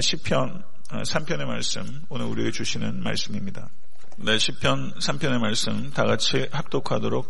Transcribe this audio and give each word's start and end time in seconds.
시편 0.00 0.62
3편의 0.88 1.44
말씀 1.44 2.02
오늘 2.08 2.26
우리에게 2.26 2.50
주시는 2.50 3.02
말씀입니다. 3.02 3.68
네, 4.18 4.38
시편 4.38 4.94
3편의 4.94 5.38
말씀 5.38 5.90
다 5.90 6.04
같이 6.04 6.48
합독하도록 6.52 7.26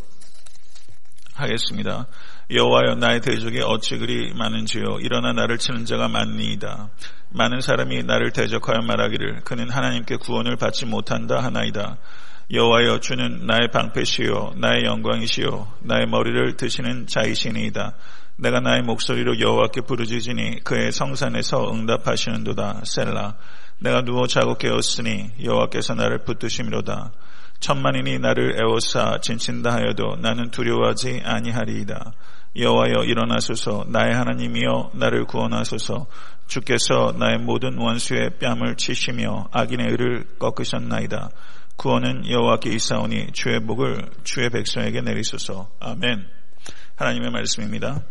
하겠습니다. 1.34 2.06
여호와여 2.50 2.96
나의 2.96 3.20
대적이 3.20 3.60
어찌 3.60 3.98
그리 3.98 4.32
많은지요 4.34 5.00
일어나 5.00 5.32
나를 5.32 5.58
치는 5.58 5.84
자가 5.84 6.08
많니이다. 6.08 6.90
많은 7.30 7.60
사람이 7.60 8.04
나를 8.04 8.32
대적하여 8.32 8.82
말하기를 8.82 9.42
그는 9.44 9.68
하나님께 9.68 10.16
구원을 10.16 10.56
받지 10.56 10.86
못한다 10.86 11.42
하나이다. 11.42 11.98
여호와여 12.52 13.00
주는 13.00 13.46
나의 13.46 13.70
방패시요 13.72 14.54
나의 14.56 14.84
영광이시요 14.84 15.72
나의 15.80 16.06
머리를 16.06 16.56
드시는 16.56 17.06
자이시니이다. 17.06 17.94
내가 18.36 18.60
나의 18.60 18.82
목소리로 18.82 19.40
여호와께 19.40 19.82
부르짖으니 19.82 20.60
그의 20.62 20.92
성산에서 20.92 21.72
응답하시는도다 21.72 22.82
셀라. 22.84 23.36
내가 23.78 24.02
누워 24.02 24.26
자고 24.26 24.56
깨었으니 24.56 25.32
여호와께서 25.42 25.94
나를 25.94 26.24
붙드심이로다. 26.24 27.12
천만인이 27.60 28.18
나를 28.18 28.58
애워싸 28.60 29.18
진친다 29.22 29.72
하여도 29.72 30.16
나는 30.16 30.50
두려워하지 30.50 31.22
아니하리이다. 31.24 32.12
여호와여 32.56 33.04
일어나소서 33.04 33.86
나의 33.88 34.14
하나님이여 34.14 34.92
나를 34.94 35.24
구원하소서 35.24 36.06
주께서 36.46 37.14
나의 37.18 37.38
모든 37.38 37.78
원수의 37.78 38.38
뺨을 38.38 38.76
치시며 38.76 39.48
악인의 39.52 39.90
의를 39.90 40.26
꺾으셨나이다. 40.38 41.30
구원은 41.76 42.30
여호와께 42.30 42.70
있사오니 42.70 43.32
주의 43.32 43.60
복을 43.60 44.10
주의 44.24 44.48
백성에게 44.48 45.02
내리소서. 45.02 45.70
아멘. 45.80 46.26
하나님의 46.96 47.30
말씀입니다. 47.30 48.02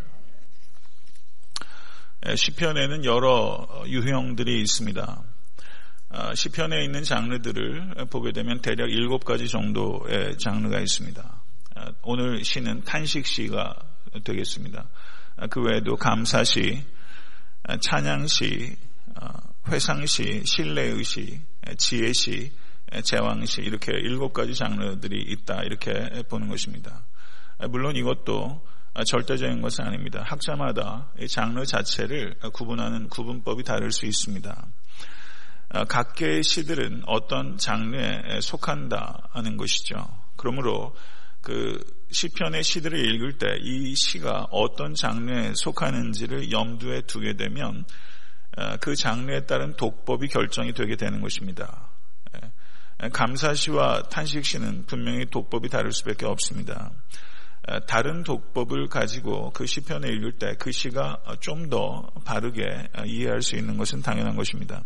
시편에는 2.33 3.05
여러 3.05 3.67
유형들이 3.85 4.59
있습니다. 4.61 5.23
아, 6.09 6.33
시편에 6.33 6.83
있는 6.83 7.03
장르들을 7.03 8.07
보게 8.09 8.31
되면 8.31 8.61
대략 8.61 8.89
일곱 8.89 9.25
가지 9.25 9.47
정도의 9.47 10.37
장르가 10.37 10.79
있습니다. 10.79 11.41
아, 11.75 11.91
오늘 12.01 12.43
시는 12.43 12.83
탄식시가 12.83 13.75
되겠습니다. 14.23 14.89
아, 15.35 15.47
그 15.47 15.61
외에도 15.61 15.97
감사시, 15.97 16.83
찬양시, 17.81 18.75
회상시, 19.67 20.43
신뢰의시, 20.45 21.41
지혜시, 21.77 22.51
제왕시 23.03 23.61
이렇게 23.61 23.91
일곱 23.91 24.33
가지 24.33 24.53
장르들이 24.53 25.21
있다 25.21 25.63
이렇게 25.63 26.23
보는 26.29 26.47
것입니다. 26.47 27.05
물론 27.69 27.95
이것도 27.95 28.61
절대적인 29.03 29.61
것은 29.61 29.83
아닙니다. 29.85 30.23
학자마다 30.25 31.11
이 31.19 31.27
장르 31.27 31.65
자체를 31.65 32.35
구분하는 32.53 33.09
구분법이 33.09 33.63
다를 33.63 33.91
수 33.91 34.05
있습니다. 34.05 34.67
각계의 35.89 36.43
시들은 36.43 37.03
어떤 37.05 37.57
장르에 37.57 38.39
속한다 38.41 39.29
하는 39.31 39.57
것이죠. 39.57 39.95
그러므로 40.37 40.95
그 41.41 41.77
시편의 42.11 42.63
시들을 42.63 42.97
읽을 42.97 43.37
때 43.37 43.47
이 43.61 43.95
시가 43.95 44.47
어떤 44.51 44.95
장르에 44.95 45.53
속하는지를 45.55 46.51
염두에 46.51 47.01
두게 47.01 47.35
되면 47.35 47.83
그 48.79 48.95
장르에 48.95 49.45
따른 49.45 49.75
독법이 49.75 50.29
결정이 50.29 50.73
되게 50.73 50.95
되는 50.95 51.19
것입니다. 51.19 51.89
감사시와 53.11 54.03
탄식시는 54.03 54.85
분명히 54.85 55.25
독법이 55.25 55.67
다를 55.67 55.91
수밖에 55.91 56.25
없습니다. 56.25 56.91
다른 57.87 58.23
독법을 58.23 58.87
가지고 58.87 59.51
그 59.51 59.65
시편을 59.65 60.13
읽을 60.17 60.33
때 60.33 60.55
그 60.59 60.71
시가 60.71 61.21
좀 61.39 61.69
더 61.69 62.11
바르게 62.23 62.89
이해할 63.05 63.41
수 63.41 63.55
있는 63.55 63.77
것은 63.77 64.01
당연한 64.01 64.35
것입니다. 64.35 64.83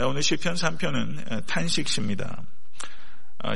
오늘 0.00 0.22
시편 0.22 0.54
3편은 0.54 1.46
탄식시입니다. 1.46 2.42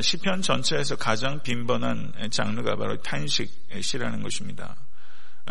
시편 0.01 0.41
전체에서 0.41 0.97
가장 0.97 1.41
빈번한 1.41 2.29
장르가 2.29 2.75
바로 2.75 3.01
탄식시라는 3.01 4.21
것입니다. 4.21 4.75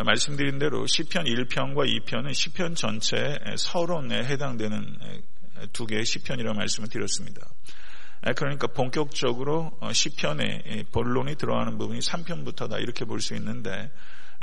말씀드린 0.05 0.59
대로 0.59 0.85
시편 0.87 1.25
1편과 1.25 2.05
2편은 2.05 2.33
시편 2.33 2.75
전체의 2.75 3.39
서론에 3.57 4.23
해당되는 4.23 4.97
두 5.73 5.85
개의 5.87 6.05
시편이라고 6.05 6.55
말씀을 6.55 6.87
드렸습니다. 6.87 7.41
그러니까 8.35 8.67
본격적으로 8.67 9.77
어, 9.79 9.93
시편의 9.93 10.85
본론이 10.91 11.35
들어가는 11.35 11.77
부분이 11.77 11.99
3편부터다 11.99 12.81
이렇게 12.81 13.05
볼 13.05 13.19
수 13.19 13.35
있는데 13.35 13.91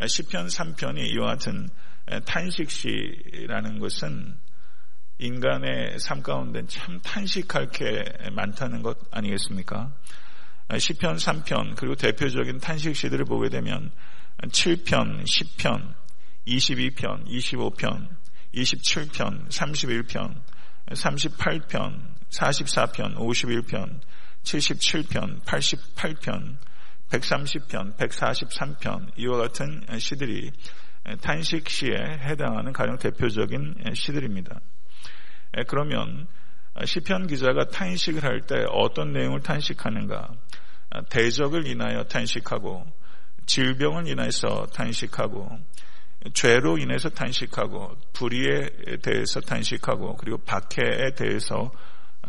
시편 0.06 0.46
3편이 0.46 1.10
이와 1.12 1.26
같은 1.28 1.68
탄식시라는 2.24 3.78
것은 3.78 4.36
인간의 5.18 5.98
삶 6.00 6.22
가운데 6.22 6.66
참 6.66 7.00
탄식할 7.00 7.70
게 7.70 8.04
많다는 8.32 8.82
것 8.82 8.98
아니겠습니까? 9.12 9.92
시편 10.76 11.16
3편 11.16 11.76
그리고 11.76 11.94
대표적인 11.94 12.58
탄식시들을 12.58 13.24
보게 13.26 13.48
되면 13.48 13.92
7편, 14.42 15.24
10편, 15.24 15.94
22편, 16.46 17.26
25편, 17.28 18.08
27편, 18.54 19.48
31편, 19.48 20.34
38편, 20.90 22.13
44편, 22.34 23.14
51편, 23.16 24.00
77편, 24.42 25.42
88편, 25.42 26.56
130편, 27.10 27.96
143편 27.96 29.10
이와 29.16 29.38
같은 29.38 29.86
시들이 29.98 30.50
탄식 31.20 31.68
시에 31.68 31.94
해당하는 31.94 32.72
가장 32.72 32.98
대표적인 32.98 33.74
시들입니다. 33.94 34.60
그러면 35.68 36.26
시편 36.84 37.28
기자가 37.28 37.66
탄식을 37.66 38.24
할 38.24 38.40
때 38.40 38.64
어떤 38.70 39.12
내용을 39.12 39.40
탄식하는가? 39.40 40.32
대적을 41.10 41.66
인하여 41.66 42.04
탄식하고 42.04 42.84
질병을 43.46 44.08
인해서 44.08 44.66
탄식하고 44.74 45.58
죄로 46.32 46.78
인해서 46.78 47.10
탄식하고 47.10 47.96
불의에 48.12 48.70
대해서 49.02 49.40
탄식하고 49.40 50.16
그리고 50.16 50.38
박해에 50.38 51.14
대해서 51.16 51.70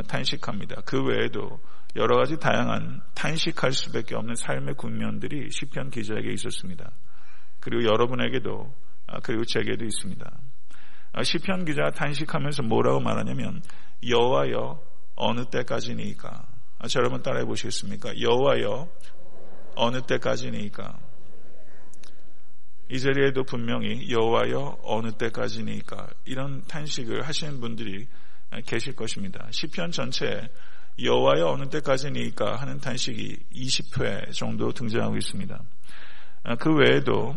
탄식합니다. 0.03 0.81
그 0.85 1.03
외에도 1.03 1.59
여러 1.95 2.17
가지 2.17 2.38
다양한 2.38 3.01
탄식할 3.13 3.72
수밖에 3.72 4.16
없는 4.16 4.35
삶의 4.35 4.75
국면들이 4.75 5.50
시편 5.51 5.91
기자에게 5.91 6.31
있었습니다. 6.33 6.91
그리고 7.59 7.85
여러분에게도 7.85 8.73
아, 9.07 9.19
그리고 9.19 9.45
제게도 9.45 9.85
있습니다. 9.85 10.39
아, 11.13 11.23
시편 11.23 11.66
기자가 11.66 11.91
탄식하면서 11.91 12.63
뭐라고 12.63 13.00
말하냐면 13.00 13.61
여호와여 14.05 14.81
어느 15.16 15.45
때까지니까 15.45 16.47
아, 16.79 16.88
저 16.88 17.00
여러분 17.00 17.22
따라해 17.22 17.45
보시겠습니까? 17.45 18.19
여호와여 18.19 18.89
어느 19.75 20.01
때까지니까 20.01 21.00
이 22.89 23.00
자리에도 23.00 23.44
분명히 23.44 24.11
여호와여 24.11 24.79
어느 24.84 25.11
때까지니까 25.13 26.07
이런 26.25 26.63
탄식을 26.67 27.23
하시는 27.23 27.59
분들이 27.59 28.07
계실 28.66 28.95
것입니다. 28.95 29.47
시편 29.51 29.91
전체에 29.91 30.47
여호와여 31.01 31.47
어느 31.47 31.69
때까지니까 31.69 32.55
하는 32.55 32.79
탄식이 32.79 33.38
20회 33.53 34.33
정도 34.33 34.71
등장하고 34.71 35.17
있습니다. 35.17 35.59
아, 36.43 36.55
그 36.55 36.73
외에도 36.73 37.35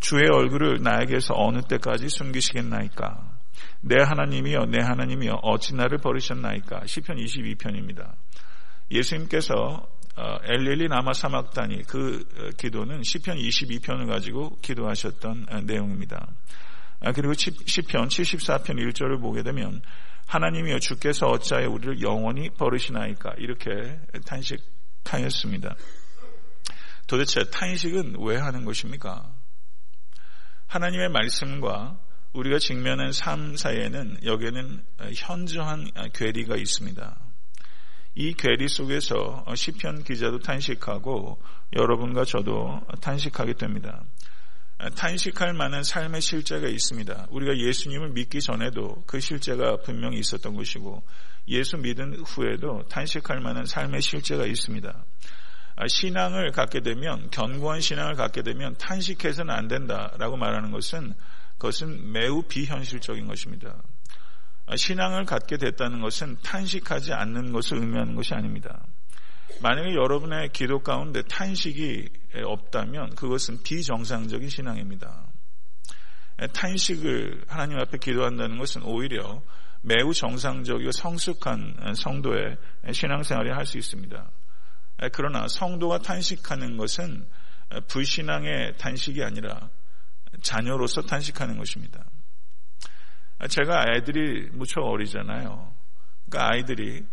주의 0.00 0.24
얼굴을 0.26 0.82
나에게서 0.82 1.34
어느 1.36 1.60
때까지 1.62 2.08
숨기시겠나이까? 2.08 3.34
내 3.82 3.96
하나님이여 4.02 4.66
내 4.66 4.78
하나님이여 4.80 5.40
어찌 5.42 5.74
나를 5.74 5.98
버리셨나이까? 5.98 6.86
시편 6.86 7.16
22편입니다. 7.16 8.14
예수님께서 8.90 9.86
어, 10.16 10.36
엘릴리 10.44 10.88
나마 10.88 11.12
사막단이 11.12 11.82
그 11.82 12.24
어, 12.38 12.50
기도는 12.56 13.02
시편 13.02 13.36
22편을 13.36 14.06
가지고 14.06 14.56
기도하셨던 14.62 15.46
어, 15.50 15.60
내용입니다. 15.62 16.28
아, 17.00 17.12
그리고 17.12 17.34
시편 17.34 18.08
74편 18.08 18.92
1절을 18.92 19.20
보게 19.20 19.42
되면 19.42 19.82
하나님이여 20.26 20.78
주께서 20.78 21.26
어찌하여 21.26 21.70
우리를 21.70 22.02
영원히 22.02 22.50
버리시나이까 22.50 23.34
이렇게 23.38 23.98
탄식하였습니다. 24.26 25.76
도대체 27.06 27.44
탄식은 27.50 28.16
왜 28.20 28.36
하는 28.36 28.64
것입니까? 28.64 29.30
하나님의 30.66 31.10
말씀과 31.10 31.98
우리가 32.32 32.58
직면한 32.58 33.12
삶 33.12 33.56
사이에는 33.56 34.24
여기에는 34.24 34.84
현저한 35.14 35.90
괴리가 36.12 36.56
있습니다. 36.56 37.16
이 38.16 38.32
괴리 38.34 38.68
속에서 38.68 39.44
시편 39.54 40.04
기자도 40.04 40.38
탄식하고 40.40 41.40
여러분과 41.76 42.24
저도 42.24 42.80
탄식하게 43.00 43.54
됩니다. 43.54 44.02
탄식할 44.96 45.54
만한 45.54 45.82
삶의 45.82 46.20
실제가 46.20 46.68
있습니다. 46.68 47.28
우리가 47.30 47.56
예수님을 47.56 48.10
믿기 48.10 48.40
전에도 48.40 49.02
그 49.06 49.20
실제가 49.20 49.78
분명히 49.78 50.18
있었던 50.18 50.54
것이고 50.54 51.02
예수 51.48 51.76
믿은 51.76 52.20
후에도 52.24 52.84
탄식할 52.88 53.40
만한 53.40 53.66
삶의 53.66 54.02
실제가 54.02 54.46
있습니다. 54.46 55.04
신앙을 55.88 56.52
갖게 56.52 56.80
되면 56.80 57.30
견고한 57.30 57.80
신앙을 57.80 58.14
갖게 58.14 58.42
되면 58.42 58.76
탄식해서는 58.76 59.52
안 59.52 59.68
된다라고 59.68 60.36
말하는 60.36 60.70
것은 60.70 61.14
그것은 61.58 62.12
매우 62.12 62.42
비현실적인 62.42 63.26
것입니다. 63.26 63.82
신앙을 64.74 65.24
갖게 65.24 65.56
됐다는 65.56 66.00
것은 66.00 66.36
탄식하지 66.42 67.12
않는 67.12 67.52
것을 67.52 67.78
의미하는 67.78 68.14
것이 68.14 68.34
아닙니다. 68.34 68.86
만약에 69.60 69.94
여러분의 69.94 70.50
기도 70.50 70.80
가운데 70.80 71.22
탄식이 71.22 72.08
없다면 72.44 73.14
그것은 73.14 73.62
비정상적인 73.62 74.48
신앙입니다. 74.48 75.26
탄식을 76.52 77.44
하나님 77.48 77.78
앞에 77.78 77.98
기도한다는 77.98 78.58
것은 78.58 78.82
오히려 78.82 79.42
매우 79.82 80.12
정상적이고 80.12 80.90
성숙한 80.90 81.94
성도의 81.94 82.56
신앙생활이 82.92 83.50
할 83.50 83.66
수 83.66 83.78
있습니다. 83.78 84.30
그러나 85.12 85.46
성도가 85.48 85.98
탄식하는 85.98 86.76
것은 86.76 87.26
불신앙의 87.88 88.76
탄식이 88.78 89.22
아니라 89.22 89.70
자녀로서 90.42 91.02
탄식하는 91.02 91.58
것입니다. 91.58 92.04
제가 93.48 93.88
아이들이 93.88 94.48
무척 94.52 94.80
어리잖아요. 94.80 95.72
그러니까 96.28 96.52
아이들이 96.52 97.04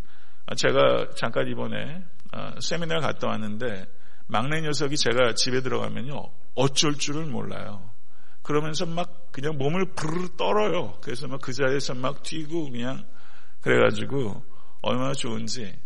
제가 0.56 1.10
잠깐 1.16 1.48
이번에 1.48 1.78
어, 1.96 2.21
세미나를 2.60 3.02
갔다 3.02 3.28
왔는데 3.28 3.88
막내 4.28 4.62
녀석이 4.62 4.98
제가 4.98 5.34
집에 5.34 5.62
들어가면요 5.62 6.32
어쩔 6.56 6.96
줄을 6.96 7.26
몰라요. 7.26 7.90
그러면서 8.42 8.86
막 8.86 9.32
그냥 9.32 9.58
몸을 9.58 9.94
부르르 9.94 10.30
떨어요. 10.38 10.98
그래서 11.02 11.28
막 11.28 11.42
그 11.42 11.54
자리에서 11.54 11.94
막 11.94 12.24
뛰고 12.24 12.72
그냥 12.72 13.06
그래가지고 13.62 14.44
얼마나 14.82 15.14
좋은지 15.14 15.78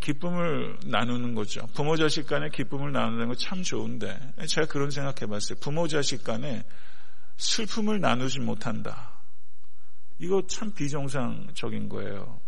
기쁨을 0.00 0.78
나누는 0.86 1.34
거죠. 1.34 1.66
부모 1.74 1.96
자식 1.96 2.26
간에 2.26 2.48
기쁨을 2.48 2.92
나누는 2.92 3.28
거 3.28 3.34
참 3.34 3.62
좋은데 3.62 4.18
제가 4.48 4.66
그런 4.66 4.90
생각해 4.90 5.30
봤어요. 5.30 5.58
부모 5.60 5.86
자식 5.86 6.24
간에 6.24 6.64
슬픔을 7.36 8.00
나누지 8.00 8.40
못한다. 8.40 9.12
이거 10.18 10.42
참 10.48 10.72
비정상적인 10.72 11.88
거예요. 11.88 12.40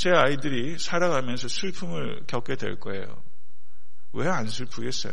제 0.00 0.08
아이들이 0.08 0.78
살아가면서 0.78 1.46
슬픔을 1.48 2.24
겪게 2.26 2.56
될 2.56 2.80
거예요. 2.80 3.22
왜 4.14 4.26
안 4.28 4.46
슬프겠어요? 4.48 5.12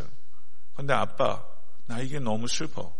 근데 0.78 0.94
아빠, 0.94 1.44
나 1.88 2.00
이게 2.00 2.19
너무 2.19 2.48
슬퍼. 2.48 2.95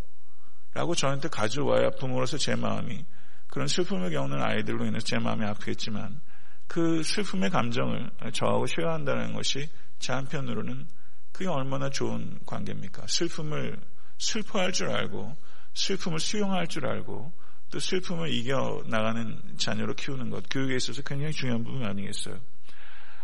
라고 0.74 0.96
저한테 0.96 1.30
가져와야 1.30 1.92
부모로서 1.92 2.38
제 2.38 2.58
마음이 2.58 3.06
그런 3.48 3.70
슬픔을 3.70 4.12
겪는 4.12 4.44
아이들로 4.44 4.86
인해서 4.86 5.06
제 5.06 5.18
마음이 5.18 5.46
아프겠지만 5.46 6.20
그 6.68 7.04
슬픔의 7.04 7.52
감정을 7.52 8.12
저하고 8.34 8.66
쉐어한다는 8.68 9.32
것이 9.32 9.70
제 9.98 10.12
한편으로는 10.12 10.90
그게 11.32 11.48
얼마나 11.48 11.90
좋은 11.90 12.38
관계입니까? 12.46 13.08
슬픔을 13.08 13.80
슬퍼할 14.18 14.74
줄 14.74 14.90
알고 14.90 15.38
슬픔을 15.74 16.20
수용할 16.20 16.68
줄 16.68 16.86
알고 16.86 17.32
또 17.70 17.80
슬픔을 17.80 18.32
이겨 18.32 18.84
나가는 18.88 19.40
자녀로 19.58 19.96
키우는 19.96 20.30
것, 20.30 20.46
교육에 20.50 20.76
있어서 20.76 21.02
굉장히 21.02 21.34
중요한 21.34 21.64
부분 21.64 21.86
아니겠어요? 21.86 22.40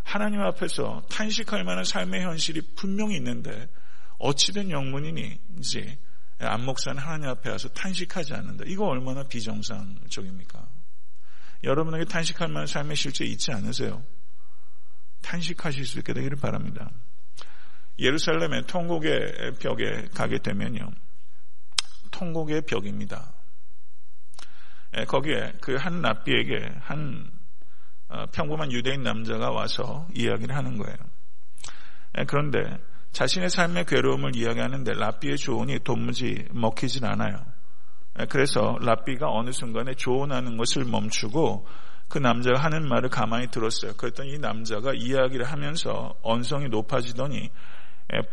하나님 0.03 0.41
앞에서 0.41 1.03
탄식할 1.09 1.63
만한 1.63 1.85
삶의 1.85 2.21
현실이 2.21 2.61
분명히 2.75 3.15
있는데 3.15 3.69
어찌된 4.19 4.69
영문이니지 4.69 5.97
안목사는 6.39 7.01
하나님 7.01 7.29
앞에 7.29 7.49
와서 7.49 7.69
탄식하지 7.69 8.33
않는다. 8.33 8.65
이거 8.67 8.85
얼마나 8.85 9.23
비정상적입니까? 9.23 10.67
여러분에게 11.63 12.05
탄식할 12.05 12.49
만한 12.49 12.67
삶의 12.67 12.97
실제 12.97 13.23
있지 13.23 13.51
않으세요? 13.53 14.03
탄식하실 15.21 15.85
수 15.85 15.99
있게 15.99 16.13
되기를 16.13 16.37
바랍니다. 16.37 16.91
예루살렘의 17.97 18.63
통곡의 18.67 19.53
벽에 19.59 20.09
가게 20.13 20.39
되면요. 20.39 20.91
통곡의 22.11 22.63
벽입니다. 22.63 23.32
예, 24.97 25.05
거기에 25.05 25.53
그한 25.61 26.01
납비에게 26.01 26.69
한 26.81 27.31
어, 28.09 28.25
평범한 28.31 28.71
유대인 28.71 29.01
남자가 29.01 29.49
와서 29.51 30.07
이야기를 30.13 30.55
하는 30.55 30.77
거예요. 30.77 30.95
예, 32.19 32.25
그런데 32.25 32.59
자신의 33.11 33.49
삶의 33.49 33.85
괴로움을 33.85 34.35
이야기하는데 34.35 34.93
랍비의 34.93 35.37
조언이 35.37 35.79
도무지 35.79 36.45
먹히질 36.51 37.05
않아요. 37.05 37.37
예, 38.19 38.25
그래서 38.25 38.77
랍비가 38.81 39.29
어느 39.29 39.51
순간에 39.51 39.93
조언하는 39.95 40.57
것을 40.57 40.85
멈추고 40.85 41.65
그 42.07 42.19
남자가 42.19 42.59
하는 42.59 42.87
말을 42.87 43.09
가만히 43.09 43.47
들었어요. 43.47 43.93
그랬더니 43.93 44.33
이 44.33 44.37
남자가 44.37 44.91
이야기를 44.93 45.45
하면서 45.45 46.13
언성이 46.21 46.67
높아지더니 46.69 47.49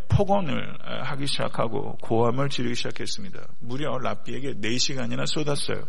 폭언을 0.09 0.77
하기 1.05 1.27
시작하고 1.27 1.97
고함을 2.03 2.51
지르기 2.51 2.75
시작했습니다. 2.75 3.41
무려 3.61 3.97
랍비에게 3.97 4.55
4시간이나 4.61 5.27
쏟았어요. 5.27 5.85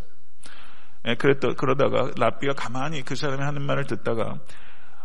그랬더, 1.18 1.56
그러다가 1.56 2.12
랍비가 2.16 2.54
가만히 2.54 3.02
그 3.04 3.16
사람이 3.16 3.42
하는 3.42 3.64
말을 3.64 3.86
듣다가 3.86 4.40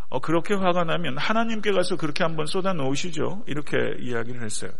어, 0.09 0.21
그렇게 0.21 0.55
화가 0.55 0.85
나면 0.85 1.19
하나님께 1.19 1.73
가서 1.73 1.97
그렇게 1.97 2.23
한번 2.23 2.47
쏟아 2.47 2.73
놓으시죠. 2.73 3.45
이렇게 3.47 3.77
이야기를 4.01 4.43
했어요. 4.43 4.71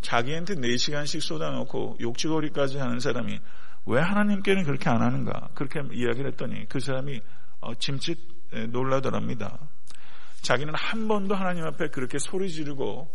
자기한테 0.00 0.54
4시간씩 0.54 1.20
쏟아 1.20 1.50
놓고 1.50 1.98
욕지거리까지 2.00 2.78
하는 2.78 2.98
사람이 2.98 3.38
왜 3.86 4.00
하나님께는 4.00 4.64
그렇게 4.64 4.90
안 4.90 5.02
하는가? 5.02 5.50
그렇게 5.54 5.80
이야기를 5.80 6.32
했더니 6.32 6.68
그 6.68 6.80
사람이 6.80 7.20
어, 7.60 7.74
짐짓 7.74 8.18
놀라더랍니다. 8.70 9.58
자기는 10.42 10.74
한 10.74 11.08
번도 11.08 11.34
하나님 11.34 11.64
앞에 11.64 11.88
그렇게 11.88 12.18
소리 12.18 12.50
지르고 12.50 13.10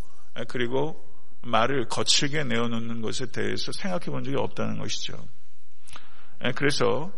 그리고 0.48 1.04
말을 1.42 1.88
거칠게 1.88 2.44
내어놓는 2.44 3.02
것에 3.02 3.28
대해서 3.32 3.72
생각해 3.72 4.06
본 4.06 4.24
적이 4.24 4.38
없다는 4.38 4.78
것이죠. 4.78 5.18
그래서 6.56 7.12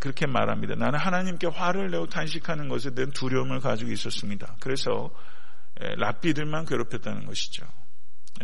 그렇게 0.00 0.26
말합니다. 0.26 0.74
나는 0.74 0.98
하나님께 0.98 1.48
화를 1.48 1.90
내고 1.90 2.06
탄식하는 2.06 2.68
것에 2.68 2.94
대한 2.94 3.10
두려움을 3.10 3.60
가지고 3.60 3.90
있었습니다. 3.92 4.56
그래서 4.60 5.10
랍비들만 5.76 6.66
괴롭혔다는 6.66 7.26
것이죠. 7.26 7.66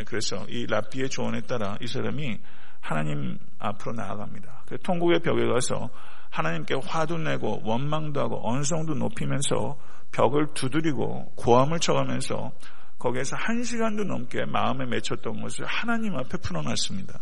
그래서 0.05 0.45
이 0.49 0.65
랍비의 0.67 1.09
조언에 1.09 1.41
따라 1.41 1.77
이 1.81 1.87
사람이 1.87 2.39
하나님 2.81 3.37
앞으로 3.59 3.93
나아갑니다. 3.93 4.65
통곡의 4.83 5.19
벽에 5.21 5.45
가서 5.45 5.89
하나님께 6.29 6.75
화도 6.85 7.17
내고 7.17 7.61
원망도 7.63 8.19
하고 8.19 8.47
언성도 8.47 8.93
높이면서 8.93 9.79
벽을 10.11 10.53
두드리고 10.53 11.33
고함을 11.35 11.79
쳐가면서 11.79 12.51
거기에서 12.99 13.35
한 13.37 13.63
시간도 13.63 14.03
넘게 14.03 14.45
마음에 14.45 14.85
맺혔던 14.85 15.41
것을 15.41 15.65
하나님 15.65 16.15
앞에 16.15 16.37
풀어놨습니다. 16.37 17.19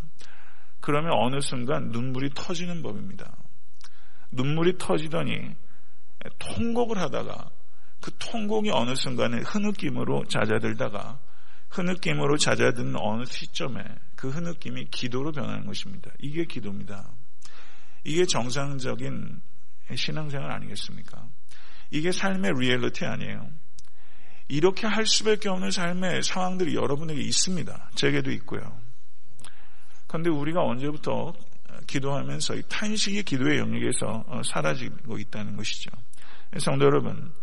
그러면 0.84 1.14
어느 1.14 1.40
순간 1.40 1.92
눈물이 1.92 2.32
터지는 2.36 2.84
법입니다. 2.84 3.38
눈물이 4.32 4.78
터지더니 4.78 5.56
통곡을 6.40 6.98
하다가 6.98 7.50
그 8.02 8.12
통곡이 8.20 8.70
어느 8.70 8.94
순간에 8.94 9.38
흐느낌으로 9.46 10.26
잦아들다가 10.26 11.20
흐느낌으로 11.70 12.36
잦아드는 12.36 12.96
어느 12.98 13.24
시점에 13.24 13.82
그 14.18 14.28
흐느낌이 14.28 14.88
기도로 14.92 15.32
변하는 15.32 15.66
것입니다. 15.66 16.12
이게 16.20 16.44
기도입니다. 16.44 17.10
이게 18.04 18.26
정상적인 18.26 19.42
신앙생활 19.96 20.52
아니겠습니까? 20.52 21.30
이게 21.92 22.12
삶의 22.12 22.52
리얼리티 22.60 23.06
아니에요. 23.06 23.50
이렇게 24.50 24.86
할 24.86 25.06
수밖에 25.06 25.48
없는 25.48 25.72
삶의 25.72 26.24
상황들이 26.24 26.76
여러분에게 26.76 27.22
있습니다. 27.22 27.92
제게도 27.96 28.32
있고요. 28.32 28.83
그런데 30.14 30.30
우리가 30.30 30.62
언제부터 30.62 31.34
기도하면서 31.88 32.54
이 32.54 32.62
탄식이 32.70 33.24
기도의 33.24 33.58
영역에서 33.58 34.24
어, 34.28 34.44
사라지고 34.46 35.18
있다는 35.18 35.58
것이죠. 35.58 35.90
성도 36.60 36.86
여러분, 36.86 37.34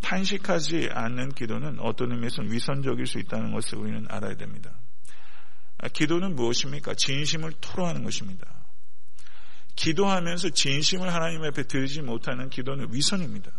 탄식하지 0.00 0.90
않는 0.92 1.30
기도는 1.32 1.80
어떤 1.80 2.12
의미에서 2.12 2.42
위선적일 2.42 3.08
수 3.08 3.18
있다는 3.18 3.50
것을 3.50 3.78
우리는 3.78 4.06
알아야 4.08 4.36
됩니다. 4.36 4.70
아, 5.78 5.88
기도는 5.88 6.36
무엇입니까? 6.36 6.94
진심을 6.94 7.54
토로하는 7.60 8.04
것입니다. 8.04 8.46
기도하면서 9.74 10.50
진심을 10.50 11.12
하나님 11.12 11.42
앞에 11.42 11.64
드리지 11.64 12.02
못하는 12.02 12.48
기도는 12.48 12.94
위선입니다. 12.94 13.50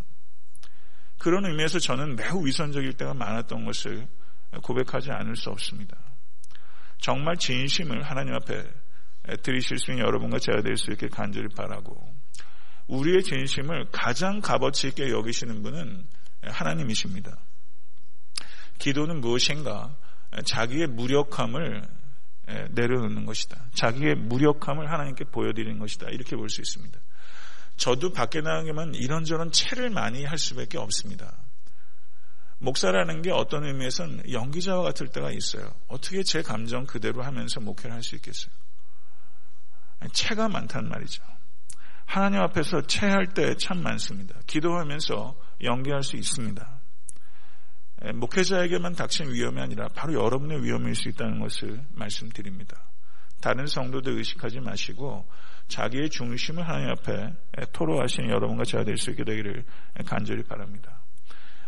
그런 1.18 1.46
의미에서 1.46 1.80
저는 1.80 2.16
매우 2.16 2.46
위선적일 2.46 2.94
때가 2.94 3.16
많았던 3.16 3.66
것을 3.66 4.08
고백하지 4.64 5.12
않을 5.12 5.36
수 5.36 5.50
없습니다. 5.50 6.11
정말 7.02 7.36
진심을 7.36 8.04
하나님 8.04 8.34
앞에 8.36 8.64
드리실 9.44 9.78
수 9.78 9.92
있는 9.92 10.06
여러분과 10.06 10.40
제가 10.40 10.62
될 10.62 10.78
수 10.78 10.92
있게 10.92 11.10
간절히 11.10 11.48
바라고 11.50 12.16
우리의 12.88 13.24
진심을 13.24 13.88
가장 13.92 14.40
값어치 14.40 14.90
있게 14.90 15.10
여기시는 15.10 15.62
분은 15.64 16.06
하나님이십니다. 16.44 17.38
기도는 18.80 19.22
무엇인가? 19.22 19.96
자기의 20.46 20.88
무력함을 20.88 21.84
내려놓는 22.72 23.26
것이다. 23.26 23.66
자기의 23.74 24.16
무력함을 24.16 24.90
하나님께 24.90 25.26
보여드리는 25.26 25.78
것이다. 25.80 26.10
이렇게 26.10 26.36
볼 26.36 26.50
수 26.50 26.62
있습니다. 26.62 27.00
저도 27.78 28.12
밖에 28.14 28.42
나가면 28.42 28.96
이런저런 28.96 29.52
채를 29.52 29.90
많이 29.90 30.24
할 30.24 30.38
수밖에 30.38 30.78
없습니다. 30.78 31.41
목사라는 32.62 33.24
게 33.24 33.32
어떤 33.32 33.66
의미에서는 33.66 34.32
연기자와 34.32 34.84
같을 34.84 35.08
때가 35.08 35.32
있어요. 35.32 35.74
어떻게 35.88 36.22
제 36.24 36.42
감정 36.44 36.86
그대로 36.86 37.24
하면서 37.24 37.60
목회를 37.60 37.92
할 37.92 38.04
수 38.04 38.16
있겠어요? 38.16 38.52
채가 40.14 40.48
많단 40.48 40.88
말이죠. 40.88 41.24
하나님 42.06 42.40
앞에서 42.42 42.82
체할 42.82 43.34
때 43.34 43.56
참 43.56 43.82
많습니다. 43.82 44.40
기도하면서 44.48 45.36
연기할 45.64 46.04
수 46.04 46.18
있습니다. 46.18 46.80
목회자에게만 48.16 48.94
닥친 48.96 49.32
위험이 49.32 49.62
아니라 49.62 49.88
바로 49.96 50.14
여러분의 50.14 50.64
위험일 50.64 50.96
수 50.96 51.10
있다는 51.10 51.40
것을 51.40 51.84
말씀드립니다. 51.94 52.84
다른 53.42 53.66
성도들 53.66 54.18
의식하지 54.18 54.60
마시고 54.60 55.28
자기의 55.68 56.10
중심을 56.10 56.68
하나님 56.68 56.90
앞에 56.90 57.34
토로하시는 57.74 58.30
여러분과 58.30 58.66
제가 58.66 58.84
될 58.84 58.98
수 58.98 59.12
있게 59.12 59.24
되기를 59.24 59.64
간절히 60.06 60.44
바랍니다. 60.44 61.01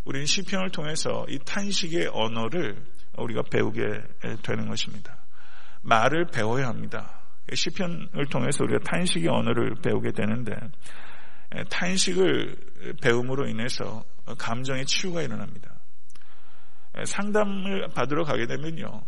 우리는 0.06 0.26
시편을 0.26 0.72
통해서 0.72 1.26
이 1.30 1.40
탄식의 1.40 2.10
언어를 2.12 2.76
우리가 3.18 3.44
배우게 3.44 3.84
되는 4.44 4.68
것입니다. 4.68 5.18
말을 5.82 6.28
배워야 6.28 6.68
합니다. 6.68 7.22
시편을 7.54 8.26
통해서 8.30 8.64
우리가 8.64 8.80
탄식의 8.84 9.30
언어를 9.30 9.76
배우게 9.76 10.12
되는데 10.12 10.56
탄식을 11.70 12.56
배움으로 13.02 13.48
인해서 13.48 14.04
감정의 14.38 14.86
치유가 14.86 15.22
일어납니다. 15.22 15.80
상담을 17.06 17.90
받으러 17.94 18.24
가게 18.24 18.46
되면요. 18.48 19.04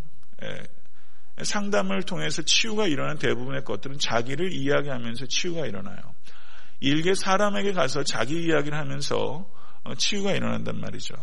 상담을 1.42 2.04
통해서 2.04 2.42
치유가 2.44 2.88
일어난 2.88 3.18
대부분의 3.18 3.64
것들은 3.64 3.98
자기를 4.00 4.54
이야기하면서 4.54 5.26
치유가 5.28 5.66
일어나요. 5.66 5.98
일개 6.80 7.14
사람에게 7.14 7.74
가서 7.74 8.04
자기 8.04 8.44
이야기를 8.44 8.78
하면서 8.78 9.18
어, 9.18 9.55
치유가 9.98 10.32
일어난단 10.32 10.80
말이죠. 10.80 11.14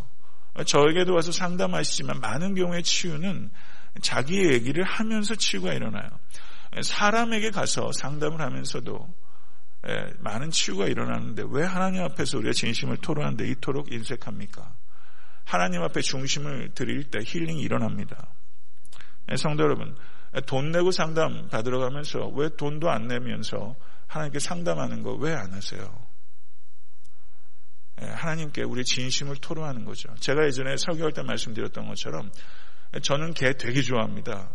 저에게도 0.66 1.14
와서 1.14 1.33
상담하시지만 1.33 2.21
많은 2.21 2.54
경우의 2.54 2.83
치유는 2.83 3.50
자기 4.02 4.45
얘기를 4.47 4.85
하면서 4.85 5.35
치유가 5.35 5.73
일어나요. 5.73 6.09
사람에게 6.83 7.50
가서 7.50 7.90
상담을 7.92 8.40
하면서도 8.40 9.14
많은 10.21 10.50
치유가 10.50 10.87
일어나는데 10.87 11.45
왜 11.50 11.64
하나님 11.64 12.02
앞에서 12.04 12.38
우리가 12.38 12.52
진심을 12.52 12.99
토로하는데 12.99 13.49
이토록 13.49 13.92
인색합니까? 13.92 14.75
하나님 15.45 15.83
앞에 15.83 16.00
중심을 16.00 16.71
드릴 16.75 17.11
때 17.11 17.19
힐링이 17.25 17.61
일어납니다. 17.61 18.28
네, 19.26 19.37
성도 19.37 19.64
여러분, 19.64 19.97
돈 20.47 20.71
내고 20.71 20.92
상담 20.92 21.49
받으러 21.49 21.78
가면서 21.81 22.28
왜 22.28 22.49
돈도 22.57 22.90
안 22.90 23.09
내면서 23.09 23.75
하나님께 24.07 24.38
상담하는 24.38 25.02
거 25.02 25.14
왜 25.16 25.35
안 25.35 25.52
하세요? 25.52 26.01
네, 28.01 28.09
하나님께 28.09 28.63
우리 28.63 28.85
진심을 28.85 29.37
토로하는 29.37 29.85
거죠. 29.85 30.15
제가 30.21 30.47
예전에 30.47 30.77
설교할 30.77 31.13
때 31.13 31.23
말씀드렸던 31.23 31.87
것처럼 31.89 32.31
저는 33.03 33.35
개 33.35 33.53
되게 33.57 33.83
좋아합니다. 33.83 34.51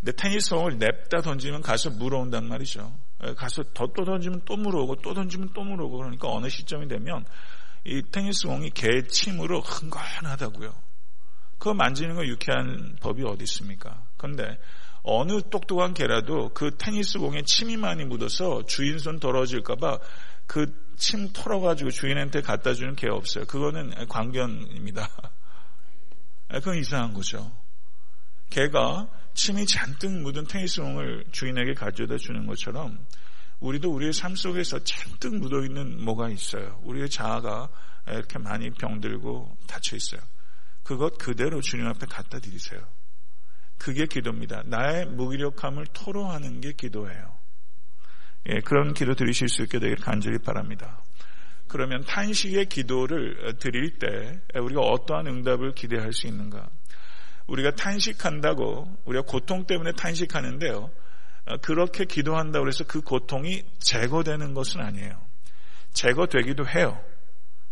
근데 0.00 0.12
테니스공을 0.12 0.78
냅다 0.78 1.22
던지면 1.22 1.62
가서 1.62 1.90
물어온단 1.90 2.46
말이죠. 2.48 2.92
네, 3.22 3.34
가서 3.34 3.62
더 3.74 3.86
또 3.94 4.04
던지면 4.04 4.42
또 4.44 4.56
물어오고 4.56 4.96
또 4.96 5.14
던지면 5.14 5.50
또 5.54 5.62
물어오고 5.62 5.96
그러니까 5.96 6.28
어느 6.28 6.48
시점이 6.48 6.88
되면 6.88 7.24
이 7.84 8.02
테니스공이 8.10 8.70
개 8.70 9.02
침으로 9.02 9.60
흥건하다고요. 9.60 10.72
그거 11.58 11.74
만지는 11.74 12.14
거 12.14 12.26
유쾌한 12.26 12.96
법이 13.00 13.22
어디 13.24 13.44
있습니까? 13.44 14.04
그런데 14.18 14.58
어느 15.02 15.40
똑똑한 15.50 15.94
개라도 15.94 16.50
그 16.52 16.76
테니스공에 16.76 17.42
침이 17.46 17.76
많이 17.76 18.04
묻어서 18.04 18.66
주인 18.66 18.98
손 18.98 19.18
더러워질까봐 19.18 19.98
그 20.46 20.85
침 20.96 21.32
털어가지고 21.32 21.90
주인한테 21.90 22.40
갖다 22.40 22.74
주는 22.74 22.96
개 22.96 23.08
없어요. 23.08 23.44
그거는 23.46 24.08
광견입니다. 24.08 25.08
그건 26.48 26.78
이상한 26.78 27.12
거죠. 27.12 27.52
개가 28.50 29.08
침이 29.34 29.66
잔뜩 29.66 30.12
묻은 30.22 30.46
테니스공을 30.46 31.26
주인에게 31.32 31.74
가져다 31.74 32.16
주는 32.16 32.46
것처럼 32.46 33.06
우리도 33.60 33.92
우리의 33.92 34.12
삶 34.12 34.34
속에서 34.34 34.78
잔뜩 34.84 35.36
묻어 35.36 35.64
있는 35.64 36.02
뭐가 36.04 36.30
있어요. 36.30 36.80
우리의 36.84 37.10
자아가 37.10 37.68
이렇게 38.06 38.38
많이 38.38 38.70
병들고 38.70 39.56
닫혀 39.66 39.96
있어요. 39.96 40.20
그것 40.82 41.18
그대로 41.18 41.60
주님 41.60 41.86
앞에 41.86 42.06
갖다 42.06 42.38
드리세요. 42.38 42.80
그게 43.78 44.06
기도입니다. 44.06 44.62
나의 44.66 45.06
무기력함을 45.06 45.86
토로하는 45.92 46.60
게 46.60 46.72
기도예요. 46.72 47.35
예, 48.48 48.60
그런 48.60 48.94
기도 48.94 49.14
드리실 49.14 49.48
수 49.48 49.62
있게 49.62 49.78
되길 49.78 49.96
간절히 49.96 50.38
바랍니다. 50.38 51.02
그러면 51.68 52.04
탄식의 52.04 52.66
기도를 52.66 53.56
드릴 53.58 53.98
때 53.98 54.40
우리가 54.54 54.80
어떠한 54.80 55.26
응답을 55.26 55.72
기대할 55.72 56.12
수 56.12 56.26
있는가? 56.26 56.68
우리가 57.48 57.72
탄식한다고 57.72 58.96
우리가 59.04 59.24
고통 59.26 59.66
때문에 59.66 59.92
탄식하는데요. 59.92 60.90
어, 61.46 61.56
그렇게 61.58 62.04
기도한다고 62.04 62.66
해서 62.66 62.84
그 62.84 63.00
고통이 63.00 63.62
제거되는 63.78 64.54
것은 64.54 64.80
아니에요. 64.80 65.20
제거되기도 65.92 66.66
해요. 66.68 67.00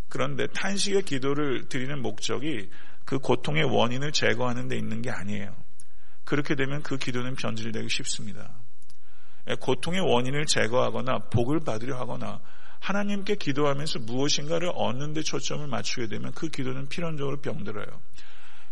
그런데 0.08 0.46
탄식의 0.54 1.02
기도를 1.02 1.68
드리는 1.68 2.00
목적이 2.00 2.70
그 3.04 3.18
고통의 3.18 3.64
원인을 3.64 4.12
제거하는 4.12 4.68
데 4.68 4.76
있는 4.76 5.02
게 5.02 5.10
아니에요. 5.10 5.54
그렇게 6.24 6.54
되면 6.54 6.82
그 6.82 6.96
기도는 6.96 7.34
변질되기 7.34 7.88
쉽습니다. 7.88 8.54
예, 9.48 9.54
고통의 9.54 10.00
원인을 10.00 10.46
제거하거나 10.46 11.18
복을 11.30 11.60
받으려 11.60 11.98
하거나 11.98 12.40
하나님께 12.80 13.36
기도하면서 13.36 14.00
무엇인가를 14.00 14.70
얻는 14.74 15.14
데 15.14 15.22
초점을 15.22 15.66
맞추게 15.66 16.08
되면 16.08 16.32
그 16.32 16.48
기도는 16.48 16.88
필연적으로 16.88 17.40
병들어요. 17.40 17.86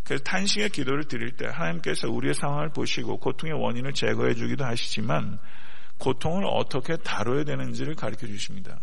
그래서 0.05 0.25
탄식의 0.25 0.71
기도를 0.71 1.05
드릴 1.05 1.33
때 1.37 1.47
하나님께서 1.47 2.11
우리의 2.11 2.35
상황을 2.35 2.71
보시고 2.71 3.19
고통의 3.19 3.55
원인을 3.55 3.93
제거해 3.93 4.35
주기도 4.35 4.65
하시지만 4.65 5.39
고통을 5.99 6.45
어떻게 6.45 6.97
다뤄야 6.97 7.45
되는지를 7.45 7.95
가르쳐 7.95 8.27
주십니다. 8.27 8.81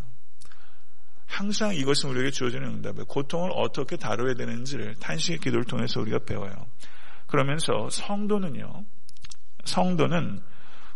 항상 1.25 1.75
이것은 1.75 2.10
우리에게 2.10 2.31
주어지는 2.31 2.67
응답이에요. 2.67 3.05
고통을 3.05 3.51
어떻게 3.53 3.98
다뤄야 3.98 4.34
되는지를 4.34 4.96
탄식의 4.96 5.39
기도를 5.39 5.65
통해서 5.65 6.00
우리가 6.00 6.19
배워요. 6.25 6.53
그러면서 7.27 7.89
성도는요, 7.91 8.86
성도는 9.65 10.41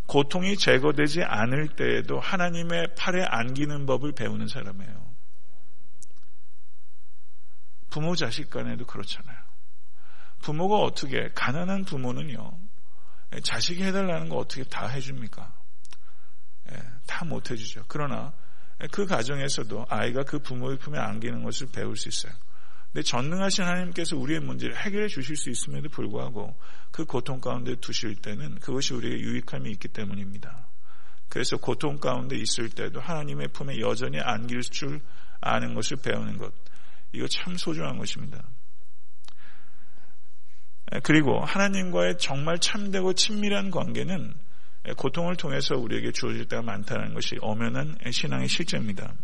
고통이 0.08 0.58
제거되지 0.58 1.24
않을 1.24 1.70
때에도 1.70 2.20
하나님의 2.20 2.96
팔에 2.96 3.24
안기는 3.24 3.86
법을 3.86 4.12
배우는 4.14 4.48
사람이에요. 4.48 5.14
부모 7.90 8.16
자식 8.16 8.50
간에도 8.50 8.86
그렇잖아요. 8.86 9.38
부모가 10.42 10.78
어떻게 10.78 11.30
가난한 11.34 11.86
부모는요 11.86 12.60
자식이 13.44 13.84
해달라는 13.84 14.30
거 14.30 14.38
어떻게 14.38 14.64
다 14.64 14.88
해줍니까? 14.88 15.54
예, 16.72 16.78
다 17.08 17.26
못 17.26 17.50
해주죠. 17.52 17.86
그러나 17.88 18.34
그 18.92 19.06
가정에서도 19.06 19.86
아이가 19.90 20.24
그 20.24 20.40
부모의 20.40 20.78
품에 20.78 21.00
안기는 21.00 21.44
것을 21.44 21.68
배울 21.72 21.96
수 21.96 22.10
있어요. 22.10 22.34
근데 22.94 23.04
전능하신 23.04 23.64
하나님께서 23.64 24.16
우리의 24.16 24.40
문제를 24.40 24.78
해결해 24.78 25.08
주실 25.08 25.36
수 25.36 25.50
있음에도 25.50 25.90
불구하고 25.90 26.56
그 26.92 27.06
고통 27.06 27.42
가운데 27.42 27.76
두실 27.76 28.16
때는 28.16 28.60
그것이 28.60 28.94
우리에게 28.94 29.20
유익함이 29.20 29.72
있기 29.72 29.88
때문입니다. 29.88 30.68
그래서 31.28 31.58
고통 31.58 31.98
가운데 31.98 32.38
있을 32.38 32.70
때도 32.70 33.02
하나님의 33.02 33.48
품에 33.48 33.80
여전히 33.80 34.20
안길 34.20 34.62
줄 34.62 35.02
아는 35.42 35.74
것을 35.74 35.98
배우는 36.04 36.38
것. 36.38 36.54
이거 37.14 37.28
참 37.28 37.58
소중한 37.58 37.98
것입니다. 37.98 38.48
그리고 41.02 41.44
하나님과의 41.44 42.20
정말 42.20 42.60
참되고 42.60 43.14
친밀한 43.14 43.72
관계는 43.72 44.36
고통을 44.98 45.36
통해서 45.36 45.76
우리에게 45.76 46.12
주어질 46.12 46.46
때가 46.46 46.62
많다는 46.62 47.16
것이 47.16 47.38
엄연한 47.42 47.98
신앙의 48.12 48.48
실제입니다. 48.48 49.16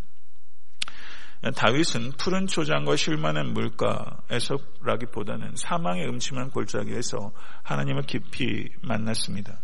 다윗은 1.55 2.11
푸른 2.17 2.47
초장과 2.47 2.97
쉴만한 2.97 3.53
물가에서라기보다는 3.53 5.55
사망의 5.55 6.09
음침한 6.09 6.51
골짜기에서 6.51 7.31
하나님을 7.63 8.03
깊이 8.03 8.67
만났습니다. 8.81 9.61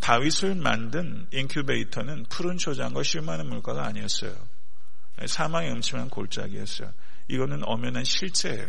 다윗을 0.00 0.54
만든 0.54 1.26
인큐베이터는 1.32 2.26
푸른 2.28 2.58
초장과 2.58 3.02
쉴만한 3.02 3.48
물가가 3.48 3.86
아니었어요. 3.86 4.32
사망의 5.26 5.72
음침한 5.72 6.10
골짜기였어요. 6.10 6.92
이거는 7.28 7.62
엄연한 7.64 8.04
실제예요. 8.04 8.68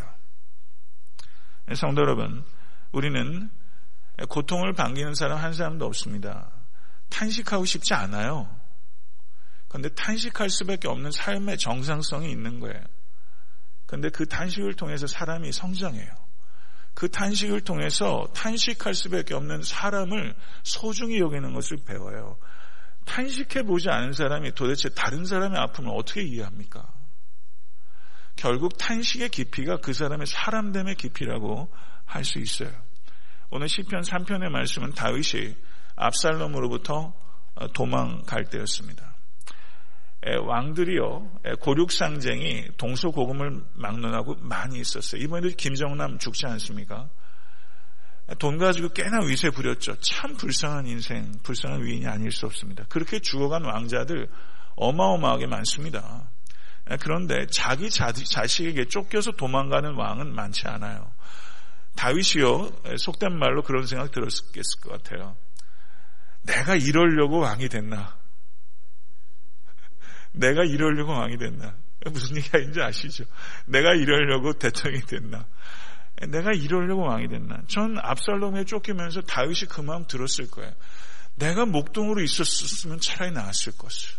성도 1.76 2.02
여러분, 2.02 2.44
우리는 2.92 3.52
고통을 4.30 4.74
반기는 4.74 5.14
사람 5.14 5.38
한 5.38 5.54
사람도 5.54 5.86
없습니다. 5.86 6.50
탄식하고 7.10 7.66
싶지 7.66 7.94
않아요. 7.94 8.57
그런데 9.68 9.90
탄식할 9.90 10.50
수밖에 10.50 10.88
없는 10.88 11.12
삶의 11.12 11.58
정상성이 11.58 12.32
있는 12.32 12.60
거예요. 12.60 12.82
그런데 13.86 14.10
그 14.10 14.26
탄식을 14.26 14.76
통해서 14.76 15.08
사람이 15.08 15.52
성장해요. 15.52 16.10
그 16.94 17.10
탄식을 17.10 17.62
통해서 17.62 18.28
탄식할 18.34 18.94
수밖에 18.94 19.34
없는 19.36 19.62
사람을 19.62 20.36
소중히 20.64 21.20
여기는 21.20 21.54
것을 21.54 21.78
배워요. 21.86 22.38
탄식해 23.06 23.64
보지 23.64 23.90
않은 23.90 24.14
사람이 24.14 24.54
도대체 24.54 24.90
다른 24.90 25.26
사람의 25.26 25.60
아픔을 25.60 25.92
어떻게 25.96 26.24
이해합니까? 26.24 26.92
결국 28.36 28.78
탄식의 28.78 29.30
깊이가 29.30 29.78
그 29.78 29.94
사람의 29.94 30.28
사람됨의 30.28 30.96
깊이라고 30.96 31.72
할 32.06 32.24
수 32.24 32.40
있어요. 32.40 32.72
오늘 33.50 33.70
시편 33.70 34.02
3편의 34.02 34.50
말씀은 34.50 34.94
다윗이 34.94 35.56
압살롬으로부터 35.96 37.14
도망갈 37.74 38.46
때였습니다. 38.46 39.17
왕들이요 40.36 41.32
고륙상쟁이 41.62 42.70
동서고금을 42.78 43.64
막론하고 43.76 44.36
많이 44.42 44.80
있었어요. 44.80 45.22
이번에도 45.22 45.56
김정남 45.56 46.20
죽지 46.20 46.46
않습니까? 46.48 47.10
돈 48.40 48.58
가지고 48.58 48.90
꽤나 48.90 49.22
위세 49.22 49.50
부렸죠. 49.50 49.96
참 50.02 50.36
불쌍한 50.36 50.86
인생, 50.88 51.32
불쌍한 51.44 51.84
위인이 51.84 52.06
아닐 52.08 52.32
수 52.32 52.46
없습니다. 52.46 52.84
그렇게 52.90 53.20
죽어간 53.20 53.64
왕자들 53.64 54.28
어마어마하게 54.76 55.48
많습니다. 55.48 56.30
그런데 57.00 57.46
자기 57.48 57.90
자식에게 57.90 58.86
쫓겨서 58.86 59.32
도망가는 59.32 59.96
왕은 59.96 60.36
많지 60.36 60.68
않아요. 60.68 61.12
다윗이요, 61.96 62.98
속된 62.98 63.38
말로 63.40 63.64
그런 63.64 63.86
생각 63.88 64.12
들었을 64.12 64.52
것 64.82 64.92
같아요. 64.92 65.36
내가 66.44 66.76
이러려고 66.76 67.40
왕이 67.40 67.70
됐나? 67.70 68.18
내가 70.38 70.64
이러려고 70.64 71.12
왕이 71.14 71.38
됐나? 71.38 71.76
무슨 72.06 72.38
얘기 72.38 72.50
인지 72.64 72.82
아시죠? 72.82 73.26
내가 73.66 73.94
이러려고 73.94 74.54
대통령이 74.54 75.06
됐나? 75.06 75.46
내가 76.30 76.52
이러려고 76.52 77.04
왕이 77.04 77.28
됐나? 77.28 77.62
전 77.68 77.98
압살롬에 78.00 78.66
쫓기면서 78.66 79.22
다윗이 79.22 79.68
그 79.70 79.82
마음 79.82 80.06
들었을 80.08 80.50
거예요. 80.50 80.72
내가 81.36 81.66
목동으로 81.66 82.22
있었으면 82.22 83.00
차라리 83.00 83.32
나았을 83.32 83.74
것을. 83.78 84.16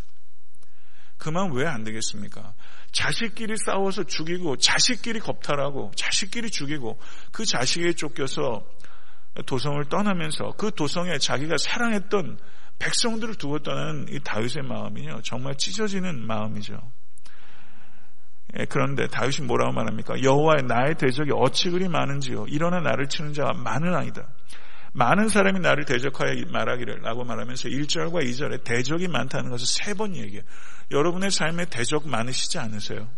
그 1.19 1.31
마음 1.31 1.53
왜 1.53 1.67
안 1.67 1.83
되겠습니까? 1.83 2.55
자식끼리 2.93 3.57
싸워서 3.57 4.05
죽이고 4.05 4.57
자식끼리 4.57 5.19
겁탈하고 5.19 5.93
자식끼리 5.97 6.51
죽이고 6.51 6.99
그 7.33 7.45
자식에 7.45 7.93
쫓겨서 7.93 8.65
도성을 9.47 9.85
떠나면서 9.89 10.53
그 10.57 10.71
도성에 10.75 11.19
자기가 11.19 11.57
사랑했던 11.59 12.39
백성들을 12.79 13.35
두고 13.37 13.59
떠나는 13.61 14.07
이 14.09 14.21
다윗의 14.21 14.63
마음이요 14.63 15.21
정말 15.25 15.57
찢어지는 15.57 16.27
마음이죠. 16.27 16.81
예, 18.59 18.65
그런데 18.65 19.07
다윗이 19.09 19.47
뭐라고 19.47 19.73
말합니까? 19.73 20.23
여호와의 20.23 20.65
나의 20.65 20.95
대적이 20.95 21.33
어찌 21.35 21.71
그리 21.71 21.89
많은지요. 21.89 22.47
일어나 22.49 22.81
나를 22.81 23.09
치는 23.09 23.35
자가 23.35 23.53
많은 23.53 23.95
아니다. 23.95 24.29
많은 24.95 25.29
사람이 25.29 25.61
나를 25.61 25.85
대적하여 25.85 26.33
말하기를 26.51 27.03
라고 27.03 27.25
말하면서 27.25 27.69
1절과 27.69 28.25
2절에 28.25 28.65
대적이 28.65 29.09
많다는 29.09 29.51
것을 29.51 29.67
세 29.67 29.95
번 29.95 30.17
얘기해요. 30.17 30.43
여러분의 30.91 31.31
삶에 31.31 31.67
대적 31.67 32.09
많으시지 32.09 32.59
않으세요? 32.59 33.09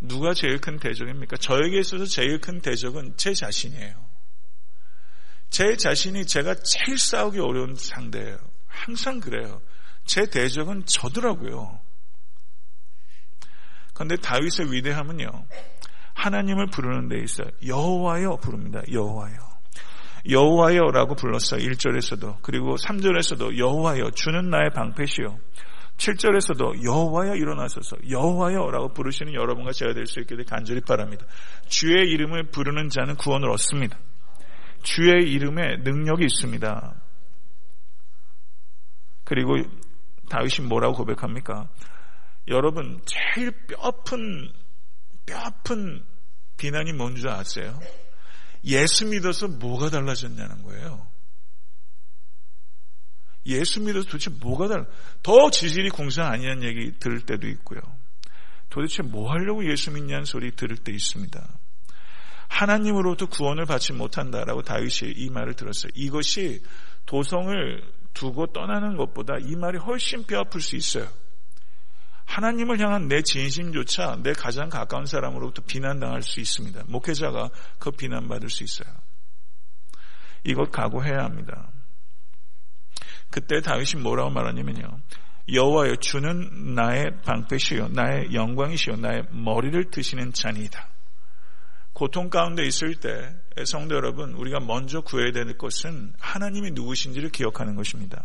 누가 0.00 0.34
제일 0.34 0.60
큰 0.60 0.78
대적입니까? 0.78 1.36
저에게 1.36 1.78
있어서 1.78 2.06
제일 2.06 2.40
큰 2.40 2.60
대적은 2.60 3.14
제 3.16 3.32
자신이에요. 3.34 4.09
제 5.50 5.76
자신이 5.76 6.26
제가 6.26 6.54
제일 6.54 6.96
싸우기 6.96 7.40
어려운 7.40 7.74
상대예요. 7.74 8.38
항상 8.66 9.20
그래요. 9.20 9.60
제 10.04 10.26
대적은 10.26 10.86
저더라고요. 10.86 11.80
그런데 13.92 14.16
다윗의 14.16 14.72
위대함은요. 14.72 15.46
하나님을 16.14 16.66
부르는 16.70 17.08
데 17.08 17.18
있어 17.22 17.44
여호와여 17.66 18.36
부릅니다. 18.36 18.80
여호와여. 18.90 19.36
여호와여라고 20.28 21.14
불렀어요. 21.14 21.60
1절에서도 21.60 22.38
그리고 22.42 22.76
3절에서도 22.76 23.58
여호와여 23.58 24.10
주는 24.12 24.50
나의 24.50 24.70
방패시요. 24.70 25.38
7절에서도 25.96 26.84
여호와여 26.84 27.34
일어나소서 27.34 27.96
여호와여라고 28.08 28.92
부르시는 28.94 29.34
여러분과 29.34 29.72
제가 29.72 29.92
될 29.92 30.06
수 30.06 30.20
있게 30.20 30.36
되 30.36 30.44
간절히 30.44 30.80
바랍니다. 30.80 31.26
주의 31.68 32.08
이름을 32.10 32.50
부르는 32.50 32.88
자는 32.88 33.16
구원을 33.16 33.50
얻습니다. 33.50 33.98
주의 34.82 35.30
이름에 35.30 35.78
능력이 35.78 36.24
있습니다. 36.24 37.02
그리고 39.24 39.56
다윗이 40.28 40.66
뭐라고 40.68 40.96
고백합니까? 40.96 41.68
여러분 42.48 43.00
제일 43.06 43.52
뼈아픈 43.66 44.52
뼈아픈 45.26 46.04
비난이 46.56 46.92
뭔지 46.92 47.28
아세요? 47.28 47.78
예수 48.64 49.06
믿어서 49.06 49.48
뭐가 49.48 49.90
달라졌냐는 49.90 50.62
거예요. 50.62 51.06
예수 53.46 53.80
믿어서 53.80 54.06
도대체 54.06 54.30
뭐가 54.30 54.68
달라? 54.68 54.84
더 55.22 55.50
지질이 55.50 55.90
공사 55.90 56.26
아니냐는 56.26 56.64
얘기 56.64 56.98
들을 56.98 57.20
때도 57.24 57.48
있고요. 57.48 57.80
도대체 58.68 59.02
뭐 59.02 59.30
하려고 59.30 59.68
예수 59.70 59.90
믿냐는 59.90 60.24
소리 60.24 60.50
들을 60.54 60.76
때 60.76 60.92
있습니다. 60.92 61.59
하나님으로부터 62.50 63.26
구원을 63.26 63.64
받지 63.64 63.92
못한다라고 63.92 64.62
다윗이 64.62 65.12
이 65.16 65.30
말을 65.30 65.54
들었어요. 65.54 65.90
이것이 65.94 66.62
도성을 67.06 67.82
두고 68.12 68.48
떠나는 68.48 68.96
것보다 68.96 69.38
이 69.38 69.54
말이 69.56 69.78
훨씬 69.78 70.24
뼈아플 70.24 70.60
수 70.60 70.76
있어요. 70.76 71.08
하나님을 72.26 72.78
향한 72.80 73.08
내 73.08 73.22
진심조차 73.22 74.18
내 74.22 74.32
가장 74.32 74.68
가까운 74.68 75.06
사람으로부터 75.06 75.62
비난당할 75.62 76.22
수 76.22 76.40
있습니다. 76.40 76.84
목회자가 76.86 77.50
그 77.78 77.90
비난받을 77.92 78.50
수 78.50 78.62
있어요. 78.62 78.92
이것 80.44 80.70
각오해야 80.70 81.24
합니다. 81.24 81.70
그때 83.30 83.60
다윗이 83.60 84.02
뭐라고 84.02 84.30
말하냐면요. 84.30 85.00
여호와여 85.52 85.96
주는 85.96 86.74
나의 86.74 87.22
방패시요 87.22 87.88
나의 87.88 88.34
영광이시요 88.34 88.96
나의 88.96 89.24
머리를 89.30 89.90
드시는 89.90 90.32
잔이다. 90.32 90.89
고통 92.00 92.30
가운데 92.30 92.64
있을 92.64 92.94
때 92.94 93.36
성도 93.66 93.94
여러분 93.94 94.32
우리가 94.32 94.58
먼저 94.58 95.02
구해야 95.02 95.32
되는 95.32 95.58
것은 95.58 96.14
하나님이 96.18 96.70
누구신지를 96.70 97.28
기억하는 97.28 97.76
것입니다. 97.76 98.24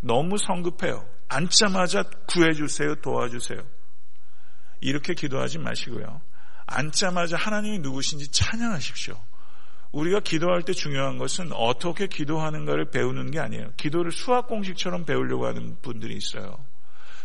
너무 0.00 0.38
성급해요. 0.38 1.04
앉자마자 1.26 2.04
구해주세요, 2.28 2.94
도와주세요. 3.02 3.58
이렇게 4.82 5.14
기도하지 5.14 5.58
마시고요. 5.58 6.20
앉자마자 6.66 7.36
하나님이 7.36 7.80
누구신지 7.80 8.30
찬양하십시오. 8.30 9.20
우리가 9.90 10.20
기도할 10.20 10.62
때 10.62 10.72
중요한 10.72 11.18
것은 11.18 11.50
어떻게 11.54 12.06
기도하는가를 12.06 12.90
배우는 12.92 13.32
게 13.32 13.40
아니에요. 13.40 13.72
기도를 13.76 14.12
수학 14.12 14.46
공식처럼 14.46 15.04
배우려고 15.04 15.46
하는 15.46 15.76
분들이 15.82 16.14
있어요. 16.14 16.64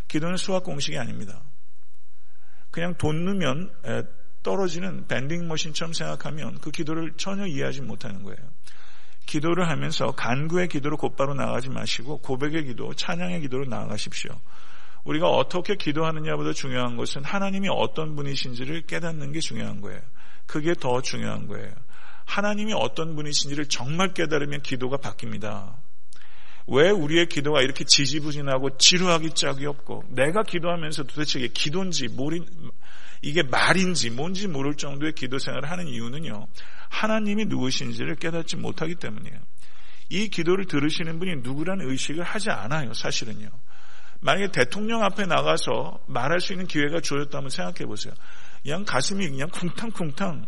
기도는 0.08 0.38
수학 0.38 0.64
공식이 0.64 0.98
아닙니다. 0.98 1.44
그냥 2.72 2.96
돈 2.98 3.26
넣으면 3.26 3.70
떨어지는 4.44 5.08
밴딩 5.08 5.48
머신처럼 5.48 5.94
생각하면 5.94 6.60
그 6.60 6.72
기도를 6.72 7.14
전혀 7.18 7.46
이해하지 7.46 7.82
못하는 7.82 8.24
거예요. 8.24 8.40
기도를 9.26 9.70
하면서 9.70 10.12
간구의 10.12 10.68
기도로 10.68 10.98
곧바로 10.98 11.34
나가지 11.34 11.70
마시고 11.70 12.18
고백의 12.20 12.66
기도, 12.66 12.94
찬양의 12.94 13.42
기도로 13.42 13.66
나아가십시오. 13.66 14.32
우리가 15.04 15.28
어떻게 15.28 15.76
기도하느냐보다 15.76 16.54
중요한 16.54 16.98
것은 16.98 17.24
하나님이 17.24 17.70
어떤 17.72 18.16
분이신지를 18.16 18.82
깨닫는 18.82 19.32
게 19.32 19.40
중요한 19.40 19.82
거예요. 19.82 20.02
그게 20.46 20.74
더 20.74 21.02
중요한 21.02 21.48
거예요. 21.48 21.72
하나님이 22.26 22.74
어떤 22.74 23.16
분이신지를 23.16 23.66
정말 23.66 24.14
깨달으면 24.14 24.62
기도가 24.62 24.98
바뀝니다. 24.98 25.76
왜 26.68 26.90
우리의 26.90 27.28
기도가 27.28 27.62
이렇게 27.62 27.84
지지부진하고 27.84 28.78
지루하기 28.78 29.32
짝이 29.32 29.66
없고 29.66 30.06
내가 30.10 30.44
기도하면서 30.44 31.04
도대체 31.04 31.40
이게 31.40 31.48
기도인지 31.48 32.08
이게 33.22 33.44
말인지 33.44 34.10
뭔지 34.10 34.48
모를 34.48 34.76
정도의 34.76 35.14
기도 35.14 35.38
생활을 35.38 35.70
하는 35.70 35.88
이유는요. 35.88 36.48
하나님이 36.90 37.46
누구신지를 37.46 38.16
깨닫지 38.16 38.58
못하기 38.58 38.96
때문이에요. 38.96 39.38
이 40.10 40.28
기도를 40.28 40.66
들으시는 40.66 41.20
분이 41.20 41.38
누구라는 41.38 41.90
의식을 41.90 42.24
하지 42.24 42.50
않아요, 42.50 42.94
사실은요. 42.94 43.48
만약에 44.22 44.52
대통령 44.52 45.04
앞에 45.04 45.26
나가서 45.26 46.00
말할 46.08 46.42
수 46.42 46.54
있는 46.54 46.68
기회가 46.68 47.00
주어졌다면 47.00 47.50
생각해 47.50 47.86
보세요. 47.86 48.14
그냥 48.62 48.86
가슴이 48.86 49.28
그냥 49.30 49.50
쿵탕쿵탕. 49.50 50.46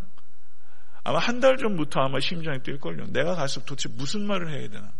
아마 1.06 1.20
한 1.20 1.40
달 1.40 1.58
전부터 1.58 2.00
아마 2.00 2.20
심장이 2.20 2.60
뛸걸요. 2.60 3.12
내가 3.12 3.36
가서 3.36 3.62
도대체 3.66 3.90
무슨 3.90 4.26
말을 4.26 4.52
해야 4.52 4.70
되나. 4.70 4.92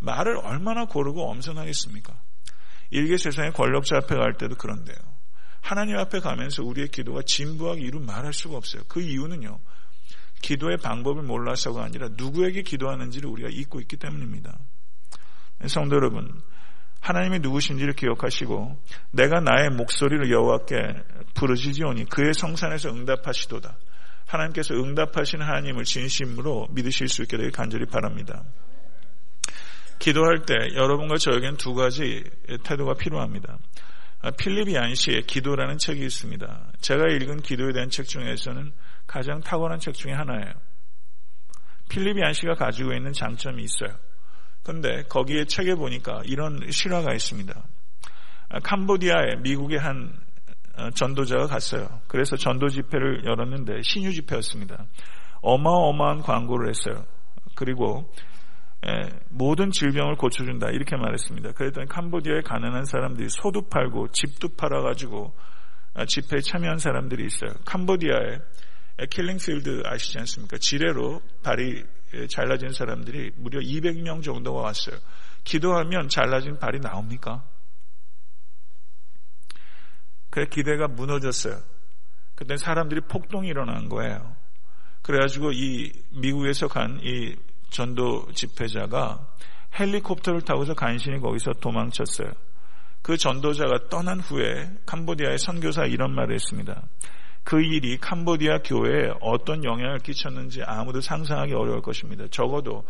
말을 0.00 0.36
얼마나 0.38 0.84
고르고 0.84 1.30
엄선하겠습니까? 1.30 2.14
일개 2.90 3.16
세상의 3.16 3.52
권력자 3.52 3.96
앞에 3.96 4.14
갈 4.14 4.34
때도 4.34 4.54
그런데요. 4.56 4.96
하나님 5.68 5.98
앞에 5.98 6.20
가면서 6.20 6.64
우리의 6.64 6.88
기도가 6.88 7.20
진부하게 7.26 7.82
이루 7.82 8.00
말할 8.00 8.32
수가 8.32 8.56
없어요. 8.56 8.84
그 8.88 9.02
이유는요. 9.02 9.60
기도의 10.40 10.78
방법을 10.78 11.24
몰라서가 11.24 11.84
아니라 11.84 12.08
누구에게 12.16 12.62
기도하는지를 12.62 13.28
우리가 13.28 13.50
잊고 13.52 13.78
있기 13.80 13.98
때문입니다. 13.98 14.58
성도 15.66 15.96
여러분, 15.96 16.40
하나님이 17.00 17.40
누구신지를 17.40 17.92
기억하시고 17.92 18.82
내가 19.10 19.40
나의 19.40 19.68
목소리를 19.68 20.30
여호와께 20.30 20.76
부르짖으오니 21.34 22.06
그의 22.06 22.32
성산에서 22.32 22.88
응답하시도다. 22.88 23.76
하나님께서 24.24 24.72
응답하신 24.72 25.42
하나님을 25.42 25.84
진심으로 25.84 26.68
믿으실 26.70 27.08
수 27.08 27.20
있게 27.20 27.36
되길 27.36 27.52
간절히 27.52 27.84
바랍니다. 27.84 28.42
기도할 29.98 30.46
때 30.46 30.54
여러분과 30.76 31.18
저에겐 31.18 31.58
두 31.58 31.74
가지 31.74 32.24
태도가 32.64 32.94
필요합니다. 32.94 33.58
필립 34.36 34.72
얀시의 34.74 35.22
기도라는 35.22 35.78
책이 35.78 36.04
있습니다. 36.04 36.72
제가 36.80 37.08
읽은 37.08 37.42
기도에 37.42 37.72
대한 37.72 37.88
책 37.88 38.06
중에서는 38.06 38.72
가장 39.06 39.40
탁월한 39.40 39.78
책 39.78 39.94
중에 39.94 40.12
하나예요. 40.12 40.52
필립이 41.88 42.22
안씨가 42.22 42.54
가지고 42.54 42.92
있는 42.92 43.12
장점이 43.12 43.62
있어요. 43.62 43.96
근데 44.62 45.02
거기에 45.04 45.44
책에 45.44 45.74
보니까 45.74 46.22
이런 46.24 46.70
실화가 46.70 47.14
있습니다. 47.14 47.54
캄보디아에 48.62 49.36
미국의 49.42 49.78
한 49.78 50.12
어, 50.76 50.90
전도자가 50.90 51.46
갔어요. 51.46 52.00
그래서 52.06 52.36
전도 52.36 52.68
집회를 52.68 53.24
열었는데 53.24 53.82
신유 53.82 54.12
집회였습니다. 54.12 54.86
어마어마한 55.42 56.20
광고를 56.20 56.68
했어요. 56.68 57.04
그리고 57.56 58.12
모든 59.28 59.70
질병을 59.70 60.16
고쳐준다 60.16 60.70
이렇게 60.70 60.96
말했습니다. 60.96 61.52
그랬더니 61.52 61.88
캄보디아에 61.88 62.42
가난한 62.42 62.84
사람들이 62.84 63.28
소도 63.28 63.68
팔고 63.68 64.08
집도 64.12 64.48
팔아가지고 64.56 65.34
아, 65.94 66.04
집회에 66.04 66.40
참여한 66.40 66.78
사람들이 66.78 67.26
있어요. 67.26 67.52
캄보디아에 67.64 68.38
킬링필드 69.10 69.82
아시지 69.84 70.18
않습니까? 70.18 70.58
지뢰로 70.58 71.20
발이 71.42 71.84
잘라진 72.30 72.72
사람들이 72.72 73.32
무려 73.36 73.60
200명 73.60 74.22
정도가 74.22 74.60
왔어요. 74.60 74.96
기도하면 75.44 76.08
잘라진 76.08 76.58
발이 76.58 76.80
나옵니까? 76.80 77.44
그 80.30 80.44
기대가 80.46 80.86
무너졌어요. 80.88 81.60
그때 82.34 82.56
사람들이 82.56 83.00
폭동이 83.02 83.48
일어난 83.48 83.88
거예요. 83.88 84.36
그래가지고 85.02 85.52
이 85.52 85.92
미국에서 86.10 86.68
간 86.68 87.00
이 87.02 87.34
전도 87.70 88.32
집회자가 88.32 89.26
헬리콥터를 89.78 90.42
타고서 90.42 90.74
간신히 90.74 91.20
거기서 91.20 91.52
도망쳤어요. 91.54 92.32
그 93.02 93.16
전도자가 93.16 93.88
떠난 93.88 94.20
후에 94.20 94.70
캄보디아의 94.86 95.38
선교사 95.38 95.84
이런 95.84 96.14
말을 96.14 96.34
했습니다. 96.34 96.82
그 97.44 97.62
일이 97.62 97.96
캄보디아 97.98 98.58
교회에 98.58 99.12
어떤 99.20 99.64
영향을 99.64 100.00
끼쳤는지 100.00 100.62
아무도 100.62 101.00
상상하기 101.00 101.54
어려울 101.54 101.80
것입니다. 101.80 102.26
적어도 102.30 102.84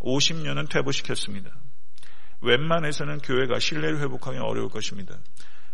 50년은 0.00 0.68
퇴보시켰습니다. 0.68 1.50
웬만해서는 2.42 3.18
교회가 3.18 3.58
신뢰를 3.58 4.00
회복하기 4.00 4.38
어려울 4.38 4.68
것입니다. 4.68 5.16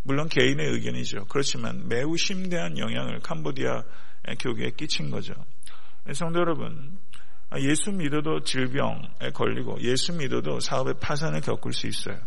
물론 0.03 0.29
개인의 0.29 0.67
의견이죠. 0.67 1.25
그렇지만 1.29 1.89
매우 1.89 2.17
심대한 2.17 2.79
영향을 2.79 3.21
캄보디아 3.21 3.83
교계에 4.39 4.71
끼친 4.71 5.11
거죠. 5.11 5.35
성도 6.13 6.41
여러분, 6.41 6.99
예수 7.57 7.91
믿어도 7.93 8.43
질병에 8.43 9.31
걸리고 9.33 9.81
예수 9.81 10.13
믿어도 10.13 10.61
사업의 10.61 10.95
파산을 11.01 11.41
겪을 11.41 11.73
수 11.73 11.87
있어요. 11.87 12.19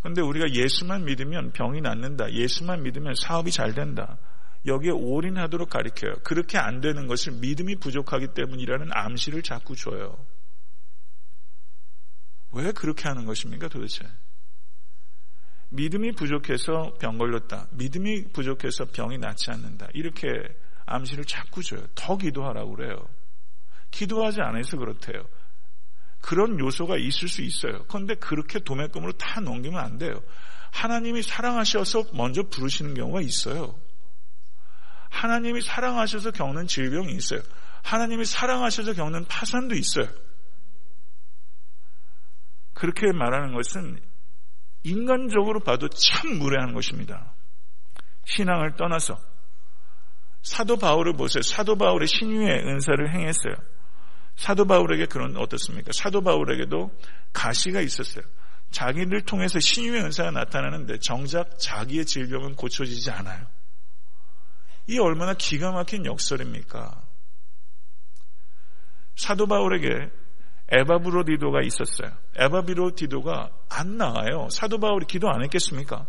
그런데 0.00 0.20
우리가 0.20 0.52
예수만 0.52 1.04
믿으면 1.04 1.52
병이 1.52 1.80
낫는다. 1.80 2.32
예수만 2.32 2.82
믿으면 2.82 3.14
사업이 3.14 3.52
잘 3.52 3.74
된다. 3.74 4.18
여기에 4.66 4.90
올인하도록 4.90 5.70
가리켜요. 5.70 6.14
그렇게 6.24 6.58
안 6.58 6.80
되는 6.80 7.06
것을 7.06 7.34
믿음이 7.34 7.76
부족하기 7.76 8.28
때문이라는 8.34 8.88
암시를 8.92 9.42
자꾸 9.42 9.76
줘요. 9.76 10.16
왜 12.52 12.72
그렇게 12.72 13.08
하는 13.08 13.24
것입니까 13.24 13.68
도대체? 13.68 14.04
믿음이 15.70 16.12
부족해서 16.12 16.94
병 17.00 17.18
걸렸다. 17.18 17.68
믿음이 17.72 18.32
부족해서 18.32 18.86
병이 18.86 19.18
낫지 19.18 19.50
않는다. 19.50 19.88
이렇게 19.94 20.28
암시를 20.86 21.24
자꾸 21.24 21.62
줘요. 21.62 21.86
더 21.94 22.16
기도하라고 22.16 22.76
그래요. 22.76 23.08
기도하지 23.94 24.40
않아서 24.40 24.76
그렇대요. 24.76 25.24
그런 26.20 26.58
요소가 26.58 26.96
있을 26.96 27.28
수 27.28 27.42
있어요. 27.42 27.84
그런데 27.86 28.14
그렇게 28.14 28.58
도매금으로 28.58 29.12
다 29.12 29.40
넘기면 29.40 29.78
안 29.78 29.98
돼요. 29.98 30.22
하나님이 30.72 31.22
사랑하셔서 31.22 32.06
먼저 32.14 32.42
부르시는 32.42 32.94
경우가 32.94 33.20
있어요. 33.20 33.78
하나님이 35.10 35.60
사랑하셔서 35.60 36.32
겪는 36.32 36.66
질병이 36.66 37.12
있어요. 37.12 37.40
하나님이 37.82 38.24
사랑하셔서 38.24 38.94
겪는 38.94 39.26
파산도 39.26 39.76
있어요. 39.76 40.08
그렇게 42.72 43.12
말하는 43.12 43.54
것은 43.54 44.00
인간적으로 44.82 45.60
봐도 45.60 45.88
참 45.88 46.38
무례한 46.38 46.74
것입니다. 46.74 47.34
신앙을 48.24 48.74
떠나서 48.76 49.16
사도 50.42 50.76
바울을 50.76 51.12
보세요. 51.12 51.42
사도 51.42 51.76
바울의 51.76 52.08
신유의 52.08 52.66
은사를 52.66 53.14
행했어요. 53.14 53.54
사도 54.36 54.64
바울에게 54.66 55.06
그런 55.06 55.36
어떻습니까? 55.36 55.92
사도 55.92 56.22
바울에게도 56.22 56.90
가시가 57.32 57.80
있었어요. 57.80 58.24
자기를 58.70 59.22
통해서 59.22 59.60
신유의 59.60 60.02
은사가 60.02 60.32
나타나는데 60.32 60.98
정작 60.98 61.58
자기의 61.58 62.04
질병은 62.04 62.56
고쳐지지 62.56 63.10
않아요. 63.10 63.46
이 64.88 64.98
얼마나 64.98 65.34
기가 65.34 65.70
막힌 65.70 66.04
역설입니까? 66.04 67.02
사도 69.16 69.46
바울에게 69.46 70.10
에바브로디도가 70.68 71.62
있었어요. 71.62 72.10
에바비로디도가 72.36 73.50
안 73.68 73.96
나아요. 73.96 74.48
사도 74.50 74.78
바울이 74.78 75.06
기도 75.06 75.28
안 75.30 75.42
했겠습니까? 75.42 76.06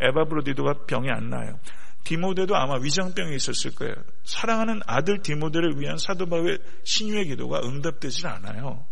에바브로디도가 0.00 0.86
병이 0.86 1.10
안 1.10 1.30
나요. 1.30 1.60
디모데도 2.08 2.56
아마 2.56 2.76
위장병이 2.76 3.36
있었을 3.36 3.74
거예요. 3.74 3.94
사랑하는 4.24 4.80
아들 4.86 5.20
디모데를 5.20 5.78
위한 5.78 5.98
사도 5.98 6.26
바울의 6.26 6.58
신유의 6.82 7.26
기도가 7.26 7.60
응답되질 7.62 8.26
않아요. 8.26 8.86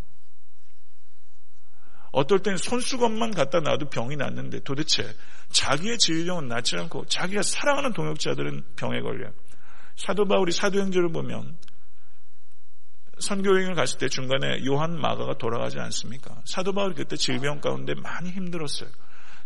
어떨 2.13 2.41
땐 2.41 2.59
손수건만 2.59 3.31
갖다 3.31 3.61
놔도 3.61 3.89
병이 3.89 4.17
낫는데 4.17 4.61
도대체 4.65 5.15
자기의 5.49 5.97
질병은 5.97 6.49
낫지 6.49 6.77
않고 6.77 7.07
자기가 7.07 7.41
사랑하는 7.41 7.95
동역자들은 7.95 8.75
병에 8.77 9.01
걸려요. 9.01 9.33
사도 9.95 10.27
바울이 10.27 10.53
사도행전을 10.53 11.11
보면 11.11 11.57
선교행을 13.19 13.75
갔을 13.77 13.99
때 13.99 14.09
중간에 14.09 14.63
요한 14.67 15.01
마가가 15.01 15.39
돌아가지 15.39 15.79
않습니까? 15.79 16.43
사도 16.45 16.75
바울이 16.75 16.95
그때 16.95 17.17
질병 17.17 17.63
가운데 17.63 17.95
많이 17.95 18.31
힘들었어요. 18.31 18.91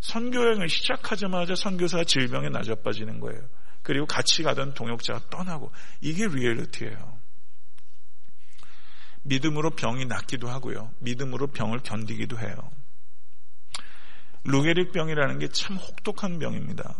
선교행을 0.01 0.67
시작하자마자 0.67 1.55
선교사가 1.55 2.03
질병에 2.03 2.49
나자빠지는 2.49 3.21
거예요. 3.21 3.41
그리고 3.83 4.05
같이 4.05 4.43
가던 4.43 4.73
동역자가 4.73 5.29
떠나고 5.29 5.71
이게 6.01 6.27
리얼리티예요. 6.27 7.19
믿음으로 9.23 9.71
병이 9.71 10.05
낫기도 10.05 10.49
하고요. 10.49 10.91
믿음으로 10.99 11.47
병을 11.47 11.79
견디기도 11.79 12.39
해요. 12.39 12.55
루게릭 14.43 14.91
병이라는 14.91 15.39
게 15.39 15.47
참 15.49 15.77
혹독한 15.77 16.39
병입니다. 16.39 16.95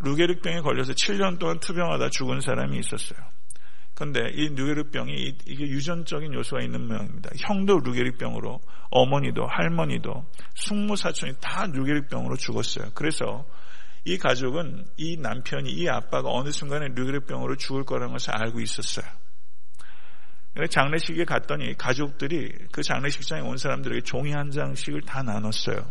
루게릭 0.00 0.42
병에 0.42 0.60
걸려서 0.60 0.92
7년 0.92 1.38
동안 1.38 1.58
투병하다 1.60 2.10
죽은 2.10 2.40
사람이 2.40 2.78
있었어요. 2.78 3.18
그런데 3.94 4.30
이 4.32 4.48
루게릭 4.50 4.92
병이 4.92 5.12
이게 5.46 5.64
유전적인 5.64 6.32
요소가 6.34 6.62
있는 6.62 6.86
모양입니다. 6.86 7.30
형도 7.38 7.78
루게릭 7.80 8.18
병으로 8.18 8.60
어머니도 8.90 9.46
할머니도 9.46 10.24
숙모 10.54 10.94
사촌이 10.94 11.34
다 11.40 11.66
루게릭 11.66 12.08
병으로 12.08 12.36
죽었어요. 12.36 12.90
그래서 12.94 13.44
이 14.08 14.16
가족은 14.16 14.86
이 14.96 15.18
남편이 15.18 15.70
이 15.70 15.86
아빠가 15.86 16.30
어느 16.30 16.50
순간에 16.50 16.88
루게릭병으로 16.88 17.56
죽을 17.56 17.84
거라는 17.84 18.14
것을 18.14 18.34
알고 18.34 18.60
있었어요. 18.60 19.04
장례식에 20.70 21.26
갔더니 21.26 21.76
가족들이 21.76 22.50
그 22.72 22.82
장례식장에 22.82 23.42
온 23.42 23.58
사람들에게 23.58 24.00
종이 24.00 24.32
한 24.32 24.50
장씩을 24.50 25.02
다 25.02 25.22
나눴어요. 25.22 25.90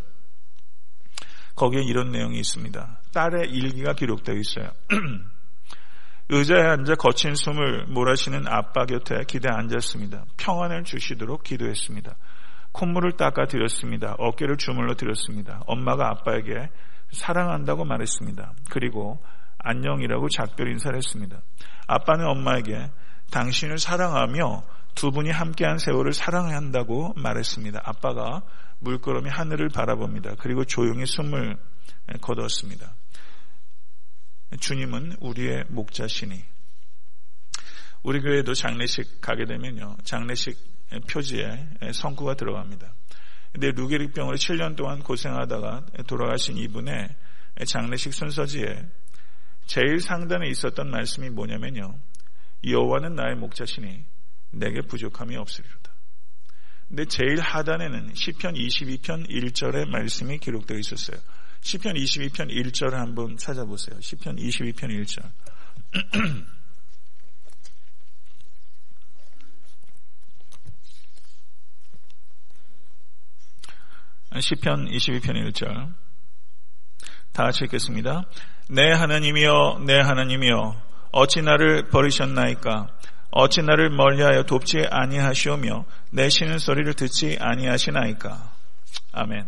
거기에 1.56 1.84
이런 1.84 2.12
내용이 2.12 2.40
있습니다. 2.40 3.02
딸의 3.14 3.52
일기가 3.52 3.94
기록되어 3.94 4.36
있어요. 4.36 4.72
의자에 6.30 6.62
앉아 6.62 6.96
거친 6.96 7.36
숨을 7.36 7.86
몰아쉬는 7.86 8.48
아빠 8.48 8.88
곁에 8.88 9.26
기대 9.28 9.48
앉았습니다. 9.48 10.26
평안을 10.38 10.86
주시도록 10.86 11.44
기도했습니다. 11.44 12.16
콧물을 12.72 13.12
닦아 13.16 13.46
드렸습니다. 13.46 14.16
어깨를 14.18 14.58
주물러 14.58 14.96
드렸습니다. 14.96 15.62
엄마가 15.68 16.10
아빠에게 16.10 16.70
사랑한다고 17.12 17.86
말했습니다. 17.86 18.54
그리고 18.70 19.24
안녕이라고 19.60 20.30
작별 20.30 20.70
인사를 20.70 20.96
했습니다. 20.98 21.42
아빠는 21.88 22.26
엄마에게 22.28 22.90
당신을 23.32 23.80
사랑하며 23.80 24.64
두 24.96 25.12
분이 25.12 25.30
함께한 25.30 25.78
세월을 25.78 26.14
사랑한다고 26.14 27.14
말했습니다. 27.16 27.82
아빠가 27.84 28.42
물끄러미 28.80 29.30
하늘을 29.30 29.70
바라봅니다. 29.70 30.36
그리고 30.40 30.64
조용히 30.66 31.06
숨을 31.06 31.58
거두었습니다. 32.22 32.96
주님은 34.60 35.18
우리의 35.20 35.66
목자시니 35.70 36.42
우리 38.04 38.22
교회도 38.22 38.54
장례식 38.54 39.20
가게 39.20 39.46
되면요. 39.46 39.98
장례식 40.04 40.58
표지에 41.10 41.68
성구가 41.94 42.36
들어갑니다. 42.36 42.94
근데 43.52 43.72
루게릭병으로 43.72 44.38
7년 44.38 44.76
동안 44.76 45.00
고생하다가 45.00 45.86
돌아가신 46.08 46.58
이분의 46.58 47.10
장례식 47.66 48.14
순서지에 48.14 48.86
제일 49.66 50.00
상단에 50.00 50.48
있었던 50.50 50.90
말씀이 50.90 51.30
뭐냐면요. 51.30 52.00
여호와는 52.66 53.16
나의 53.16 53.36
목자시니 53.36 54.04
내게 54.52 54.82
부족함이 54.82 55.36
없으리로다. 55.36 55.92
근데 56.88 57.06
제일 57.06 57.42
하단에는 57.42 58.14
시편 58.14 58.54
22편 58.54 59.30
1절의 59.30 59.90
말씀이 59.90 60.38
기록되어 60.38 60.78
있었어요. 60.78 61.18
시편 61.62 61.96
22편 61.96 62.50
1절을 62.50 62.92
한번 62.92 63.36
찾아보세요. 63.36 64.00
시편 64.00 64.38
22편 64.38 64.84
1절. 64.84 65.32
시편 74.40 74.90
22편 74.90 75.52
1절. 75.52 75.94
다 77.32 77.44
같이 77.44 77.64
읽겠습니다. 77.66 78.26
내 78.70 78.92
하나님이여 78.92 79.84
내 79.86 80.00
하나님이여 80.00 80.76
어찌 81.12 81.42
나를 81.42 81.88
버리셨나이까 81.88 82.88
어찌 83.32 83.62
나를 83.62 83.90
멀리하여 83.90 84.44
돕지 84.44 84.88
아니하시오며 84.90 85.86
내 86.12 86.30
쉬는 86.30 86.60
소리를 86.60 86.94
듣지 86.94 87.38
아니하시나이까 87.40 88.52
아멘 89.14 89.46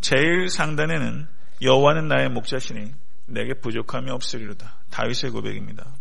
제일 0.00 0.48
상단에는 0.48 1.26
여호와는 1.62 2.08
나의 2.08 2.30
목자시니 2.30 2.92
내게 3.26 3.54
부족함이 3.54 4.10
없으리로다 4.10 4.80
다윗의 4.90 5.30
고백입니다 5.30 5.94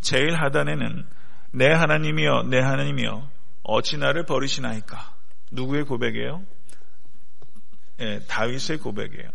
제일 0.00 0.34
하단에는 0.34 1.06
내 1.52 1.70
하나님이여 1.70 2.44
내 2.48 2.58
하나님이여 2.58 3.28
어찌 3.62 3.96
나를 3.96 4.24
버리시나이까 4.24 5.14
누구의 5.52 5.84
고백이에요? 5.84 6.42
예, 8.00 8.20
다윗의 8.26 8.78
고백이에요. 8.78 9.30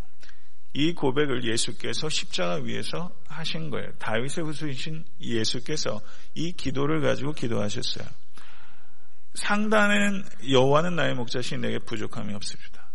이 0.74 0.94
고백을 0.94 1.44
예수께서 1.46 2.10
십자가 2.10 2.56
위에서 2.56 3.12
하신 3.28 3.70
거예요. 3.70 3.92
다윗의 3.98 4.44
후손이신 4.46 5.04
예수께서 5.20 6.00
이 6.36 6.52
기도를 6.52 7.02
가지고 7.02 7.34
기도하셨어요. 7.34 8.08
상단에는 9.34 10.24
여호와는 10.52 10.96
나의 10.96 11.16
목자신 11.16 11.62
내게 11.62 11.80
부족함이 11.80 12.34
없습니다. 12.36 12.90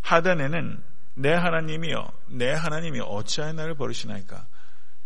하단에는 0.00 0.82
내 1.14 1.32
하나님이여 1.32 2.12
내 2.28 2.50
하나님이 2.50 3.00
어찌하여 3.00 3.52
나를 3.52 3.74
버리시나이까 3.74 4.46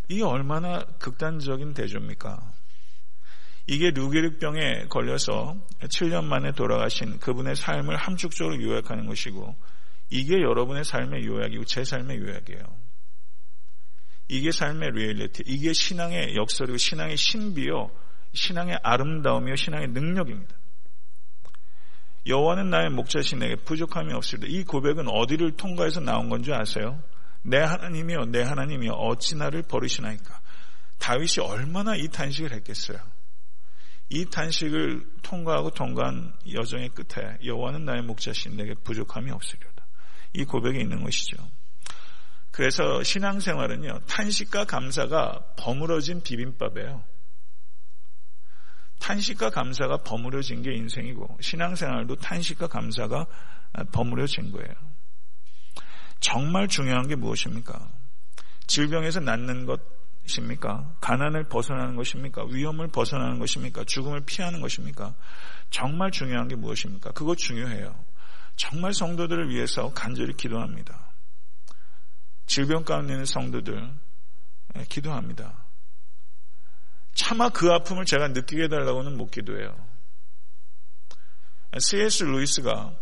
이게 0.08 0.22
얼마나 0.22 0.84
극단적인 0.98 1.74
대조입니까? 1.74 2.40
이게 3.66 3.90
루게릭병에 3.90 4.86
걸려서 4.88 5.56
7년 5.80 6.24
만에 6.24 6.52
돌아가신 6.52 7.18
그분의 7.18 7.56
삶을 7.56 7.96
함축적으로 7.96 8.62
요약하는 8.62 9.06
것이고 9.06 9.56
이게 10.10 10.34
여러분의 10.40 10.84
삶의 10.84 11.24
요약이고 11.26 11.64
제 11.64 11.84
삶의 11.84 12.18
요약이에요. 12.18 12.84
이게 14.28 14.50
삶의 14.52 14.92
리얼리티, 14.92 15.44
이게 15.46 15.72
신앙의 15.72 16.36
역설이고 16.36 16.78
신앙의 16.78 17.16
신비요, 17.16 17.90
신앙의 18.32 18.78
아름다움이요, 18.82 19.56
신앙의 19.56 19.88
능력입니다. 19.88 20.56
여호와는 22.26 22.70
나의 22.70 22.88
목자신 22.90 23.40
내게 23.40 23.54
부족함이 23.54 24.12
없습니다. 24.14 24.50
이 24.50 24.64
고백은 24.64 25.08
어디를 25.08 25.56
통과해서 25.56 26.00
나온 26.00 26.30
건지 26.30 26.52
아세요? 26.52 27.02
내 27.42 27.58
하나님이여, 27.58 28.26
내 28.26 28.42
하나님이여, 28.42 28.92
어찌 28.92 29.36
나를 29.36 29.62
버리시나이까? 29.62 30.40
다윗이 30.98 31.46
얼마나 31.46 31.96
이 31.96 32.08
탄식을 32.08 32.52
했겠어요? 32.52 32.98
이 34.08 34.24
탄식을 34.26 35.04
통과하고 35.22 35.70
통과한 35.70 36.32
여정의 36.52 36.90
끝에 36.90 37.36
여호와는 37.44 37.84
나의 37.84 38.02
목자신 38.02 38.56
내게 38.56 38.72
부족함이 38.72 39.30
없으리로다. 39.30 39.73
이 40.34 40.44
고백이 40.44 40.78
있는 40.78 41.02
것이죠. 41.02 41.36
그래서 42.50 43.02
신앙생활은요, 43.02 44.00
탄식과 44.06 44.64
감사가 44.64 45.40
버무러진 45.56 46.22
비빔밥이에요. 46.22 47.02
탄식과 49.00 49.50
감사가 49.50 49.98
버무려진 49.98 50.62
게 50.62 50.74
인생이고, 50.74 51.38
신앙생활도 51.40 52.16
탄식과 52.16 52.68
감사가 52.68 53.26
버무려진 53.92 54.52
거예요. 54.52 54.72
정말 56.20 56.68
중요한 56.68 57.08
게 57.08 57.16
무엇입니까? 57.16 57.90
질병에서 58.66 59.20
낫는 59.20 59.66
것입니까? 59.66 60.94
가난을 61.00 61.44
벗어나는 61.48 61.96
것입니까? 61.96 62.44
위험을 62.44 62.88
벗어나는 62.88 63.38
것입니까? 63.38 63.84
죽음을 63.84 64.22
피하는 64.24 64.60
것입니까? 64.60 65.14
정말 65.70 66.10
중요한 66.10 66.48
게 66.48 66.54
무엇입니까? 66.54 67.10
그거 67.12 67.34
중요해요. 67.34 67.94
정말 68.56 68.92
성도들을 68.92 69.50
위해서 69.50 69.92
간절히 69.92 70.34
기도합니다. 70.34 71.12
질병 72.46 72.84
가운데 72.84 73.14
있는 73.14 73.24
성도들 73.24 73.94
예, 74.76 74.84
기도합니다. 74.88 75.64
차마 77.14 77.48
그 77.48 77.72
아픔을 77.72 78.04
제가 78.04 78.28
느끼게 78.28 78.64
해달라고는 78.64 79.16
못 79.16 79.30
기도해요. 79.30 79.74
C.S. 81.78 82.24
루이스가 82.24 82.92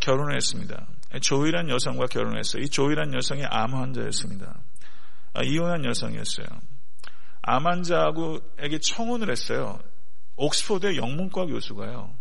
결혼을 0.00 0.36
했습니다. 0.36 0.86
조이란 1.22 1.68
여성과 1.68 2.06
결혼했어요. 2.06 2.62
이 2.62 2.68
조이란 2.68 3.14
여성이 3.14 3.44
암 3.46 3.74
환자였습니다. 3.74 4.60
아, 5.34 5.42
이혼한 5.42 5.84
여성이었어요. 5.84 6.46
암 7.42 7.66
환자에게 7.66 8.78
청혼을 8.82 9.30
했어요. 9.30 9.80
옥스포드의 10.36 10.96
영문과 10.96 11.46
교수가요. 11.46 12.17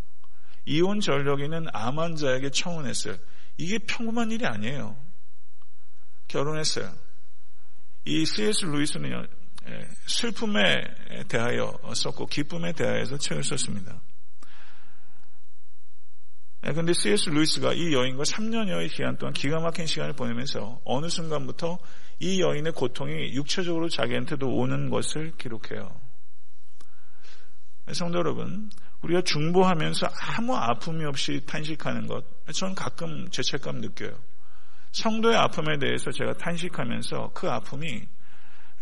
이혼 0.67 0.99
전력이는 0.99 1.67
암 1.71 1.97
환자에게 1.97 2.49
청혼했어요. 2.49 3.15
이게 3.56 3.80
평범한 3.80 4.32
일이 4.32 4.45
아니에요. 4.45 4.97
결혼했어요. 6.27 6.93
이 8.03 8.25
C.S. 8.25 8.65
루이스는요, 8.65 9.25
예, 9.69 9.88
슬픔에 10.06 10.84
대하여 11.30 11.73
썼고, 11.93 12.25
기쁨에 12.27 12.73
대하여서 12.73 13.17
책을 13.17 13.45
썼습니다. 13.45 14.01
예, 16.65 16.93
C.S. 16.93 17.30
루이스가 17.30 17.71
이 17.71 17.93
여인과 17.93 18.23
3년여의 18.23 18.93
기간 18.93 19.17
동안 19.17 19.34
기가 19.34 19.62
막힌 19.62 19.88
시간을 19.88 20.13
보내면서 20.13 20.82
어느 20.84 21.08
순간부터 21.08 21.80
이 22.19 22.41
여인의 22.41 22.73
고통이 22.73 23.34
육체적으로 23.36 23.88
자기한테도 23.88 24.53
오는 24.53 24.89
것을 24.89 25.32
기록해요. 25.38 25.97
성도 27.93 28.17
여러분, 28.17 28.69
우리가 29.01 29.21
중보하면서 29.21 30.07
아무 30.21 30.55
아픔이 30.55 31.05
없이 31.05 31.41
탄식하는 31.45 32.07
것, 32.07 32.25
저는 32.51 32.75
가끔 32.75 33.29
죄책감 33.29 33.81
느껴요. 33.81 34.12
성도의 34.91 35.38
아픔에 35.38 35.77
대해서 35.77 36.12
제가 36.12 36.33
탄식하면서 36.33 37.31
그 37.33 37.49
아픔이 37.49 38.07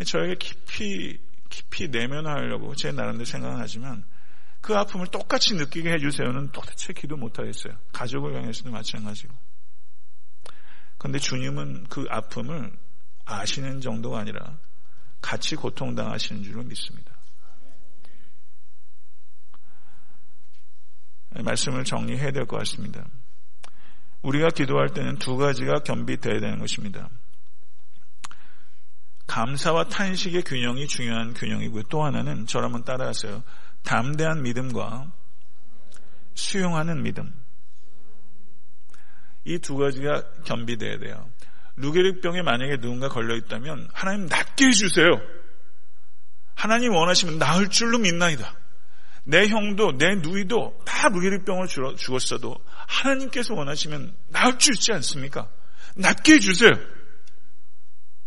저에게 0.06 0.36
깊이, 0.36 1.20
깊이 1.50 1.90
내면하려고 1.90 2.76
제 2.76 2.92
나름대로 2.92 3.26
생각은 3.26 3.58
하지만 3.60 4.04
그 4.62 4.76
아픔을 4.76 5.08
똑같이 5.08 5.54
느끼게 5.56 5.92
해주세요는 5.92 6.52
도대체 6.52 6.94
기도 6.94 7.18
못하겠어요. 7.18 7.76
가족을 7.92 8.36
향해서도 8.36 8.72
마찬가지고. 8.72 9.34
그런데 10.98 11.20
주님은 11.20 11.86
그 11.90 12.06
아픔을 12.10 12.72
아시는 13.26 13.82
정도가 13.82 14.20
아니라 14.20 14.58
같이 15.22 15.56
고통당하시는 15.56 16.44
줄로 16.44 16.64
믿습니다. 16.64 17.15
말씀을 21.44 21.84
정리해야 21.84 22.32
될 22.32 22.46
것 22.46 22.58
같습니다. 22.60 23.06
우리가 24.22 24.50
기도할 24.50 24.90
때는 24.90 25.18
두 25.20 25.38
가지가 25.38 25.80
겸비되어야 25.84 26.40
되는 26.40 26.60
것입니다. 26.60 27.10
감사와 29.28 29.86
탄식의 29.90 30.44
균형이 30.44 30.88
중요한 30.88 31.34
균형이고요. 31.34 31.84
또 31.90 32.04
하나는 32.04 32.46
한번 32.66 32.84
따라하세요. 32.84 33.44
담대한 33.84 34.44
믿음과 34.44 35.12
수용하는 36.36 37.04
믿음. 37.04 37.34
이 39.46 39.60
두 39.60 39.78
가지가 39.78 40.24
겸비돼야 40.44 40.98
돼요. 41.00 41.30
루게릭병에 41.76 42.42
만약에 42.42 42.78
누군가 42.78 43.10
걸려 43.10 43.36
있다면 43.36 43.90
하나님 43.94 44.26
낫게 44.28 44.68
해주세요. 44.68 45.08
하나님 46.56 46.94
원하시면 46.94 47.38
나을 47.38 47.70
줄로 47.70 47.98
믿나이다. 48.00 48.56
내 49.26 49.48
형도 49.48 49.98
내 49.98 50.16
누이도 50.16 50.82
다 50.86 51.10
루게릭병을 51.10 51.68
죽었어도 51.68 52.56
하나님께서 52.88 53.56
원하시면 53.56 54.16
나을 54.30 54.56
수 54.60 54.72
있지 54.72 54.94
않습니까? 54.94 55.50
낫게 55.96 56.34
해주세요. 56.34 56.72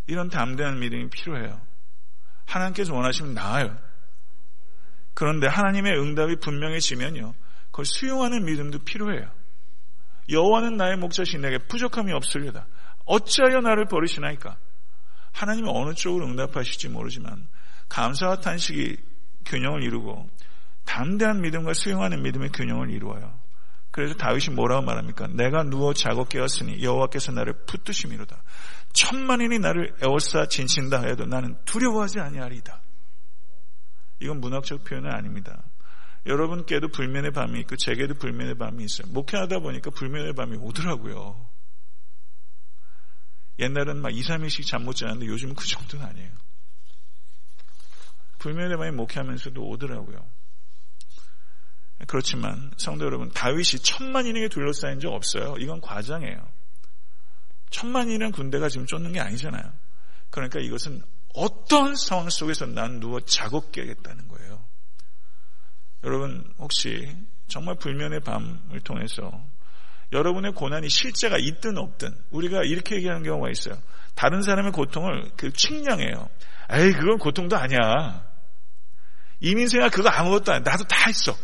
이런 0.08 0.28
담대한 0.28 0.80
믿음이 0.80 1.10
필요해요. 1.10 1.60
하나님께서 2.46 2.94
원하시면 2.94 3.34
나아요. 3.34 3.78
그런데 5.14 5.46
하나님의 5.46 5.98
응답이 5.98 6.36
분명해지면요. 6.36 7.34
그걸 7.66 7.84
수용하는 7.84 8.44
믿음도 8.44 8.80
필요해요. 8.80 9.30
여호와는 10.30 10.76
나의 10.76 10.96
목자신 10.96 11.40
내게 11.40 11.58
부족함이 11.58 12.12
없으려다. 12.12 12.66
어찌하여 13.04 13.60
나를 13.60 13.86
버리시나이까? 13.86 14.56
하나님은 15.32 15.70
어느 15.70 15.94
쪽으로 15.94 16.26
응답하실지 16.26 16.88
모르지만 16.88 17.46
감사와 17.88 18.40
탄식이 18.40 18.96
균형을 19.46 19.82
이루고 19.82 20.28
담대한 20.88 21.42
믿음과 21.42 21.74
수용하는 21.74 22.22
믿음의 22.22 22.50
균형을 22.52 22.90
이루어요. 22.90 23.38
그래서 23.90 24.14
다윗이 24.14 24.54
뭐라고 24.54 24.82
말합니까? 24.86 25.26
내가 25.28 25.62
누워 25.62 25.92
자고 25.92 26.24
깨었으니 26.24 26.82
여호와께서 26.82 27.32
나를 27.32 27.64
붙드심이로다. 27.66 28.42
천만인이 28.94 29.58
나를 29.58 29.94
에워싸 30.02 30.46
진친다 30.46 31.02
해도 31.02 31.26
나는 31.26 31.58
두려워하지 31.66 32.20
아니하리다. 32.20 32.80
이건 34.20 34.40
문학적 34.40 34.84
표현은 34.84 35.10
아닙니다. 35.12 35.62
여러분께도 36.26 36.88
불면의 36.88 37.32
밤이 37.32 37.60
있고 37.60 37.76
제게도 37.76 38.14
불면의 38.14 38.56
밤이 38.56 38.82
있어요. 38.84 39.12
목회하다 39.12 39.58
보니까 39.58 39.90
불면의 39.90 40.32
밤이 40.34 40.56
오더라고요. 40.56 41.46
옛날은 43.58 44.00
막 44.00 44.10
2, 44.14 44.22
3일씩 44.22 44.66
잠 44.66 44.84
못 44.84 44.94
자는데 44.94 45.26
요즘은 45.26 45.54
그 45.54 45.66
정도는 45.66 46.06
아니에요. 46.06 46.30
불면의 48.38 48.78
밤이 48.78 48.92
목회하면서도 48.92 49.60
오더라고요. 49.60 50.37
그렇지만 52.06 52.70
성도 52.76 53.04
여러분 53.04 53.30
다윗이 53.30 53.82
천만 53.82 54.26
인에게 54.26 54.48
둘러싸인 54.48 55.00
적 55.00 55.12
없어요. 55.12 55.56
이건 55.58 55.80
과장이에요. 55.80 56.46
천만이라는 57.70 58.32
군대가 58.32 58.68
지금 58.68 58.86
쫓는 58.86 59.12
게 59.12 59.20
아니잖아요. 59.20 59.62
그러니까 60.30 60.60
이것은 60.60 61.02
어떤 61.34 61.96
상황 61.96 62.30
속에서 62.30 62.66
난 62.66 63.00
누워 63.00 63.20
자고 63.20 63.70
깨겠다는 63.70 64.28
거예요. 64.28 64.64
여러분 66.04 66.52
혹시 66.58 67.16
정말 67.48 67.74
불면의 67.74 68.20
밤을 68.20 68.80
통해서 68.84 69.44
여러분의 70.12 70.52
고난이 70.52 70.88
실제가 70.88 71.36
있든 71.38 71.76
없든 71.76 72.14
우리가 72.30 72.62
이렇게 72.62 72.96
얘기하는 72.96 73.22
경우가 73.24 73.50
있어요. 73.50 73.76
다른 74.14 74.42
사람의 74.42 74.72
고통을 74.72 75.30
그 75.36 75.52
측량해요. 75.52 76.28
에이 76.70 76.92
그건 76.92 77.18
고통도 77.18 77.56
아니야. 77.56 78.24
이민생아 79.40 79.90
그거 79.90 80.08
아무것도 80.08 80.52
아니야. 80.52 80.62
나도 80.64 80.84
다 80.84 81.06
했어. 81.06 81.36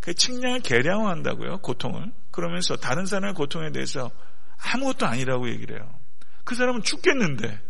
그 0.00 0.14
측량을 0.14 0.60
계량화한다고요. 0.60 1.58
고통을. 1.58 2.12
그러면서 2.30 2.76
다른 2.76 3.06
사람의 3.06 3.34
고통에 3.34 3.72
대해서 3.72 4.10
아무것도 4.58 5.06
아니라고 5.06 5.48
얘기를 5.48 5.78
해요. 5.80 5.98
그 6.44 6.54
사람은 6.54 6.82
죽겠는데. 6.82 7.60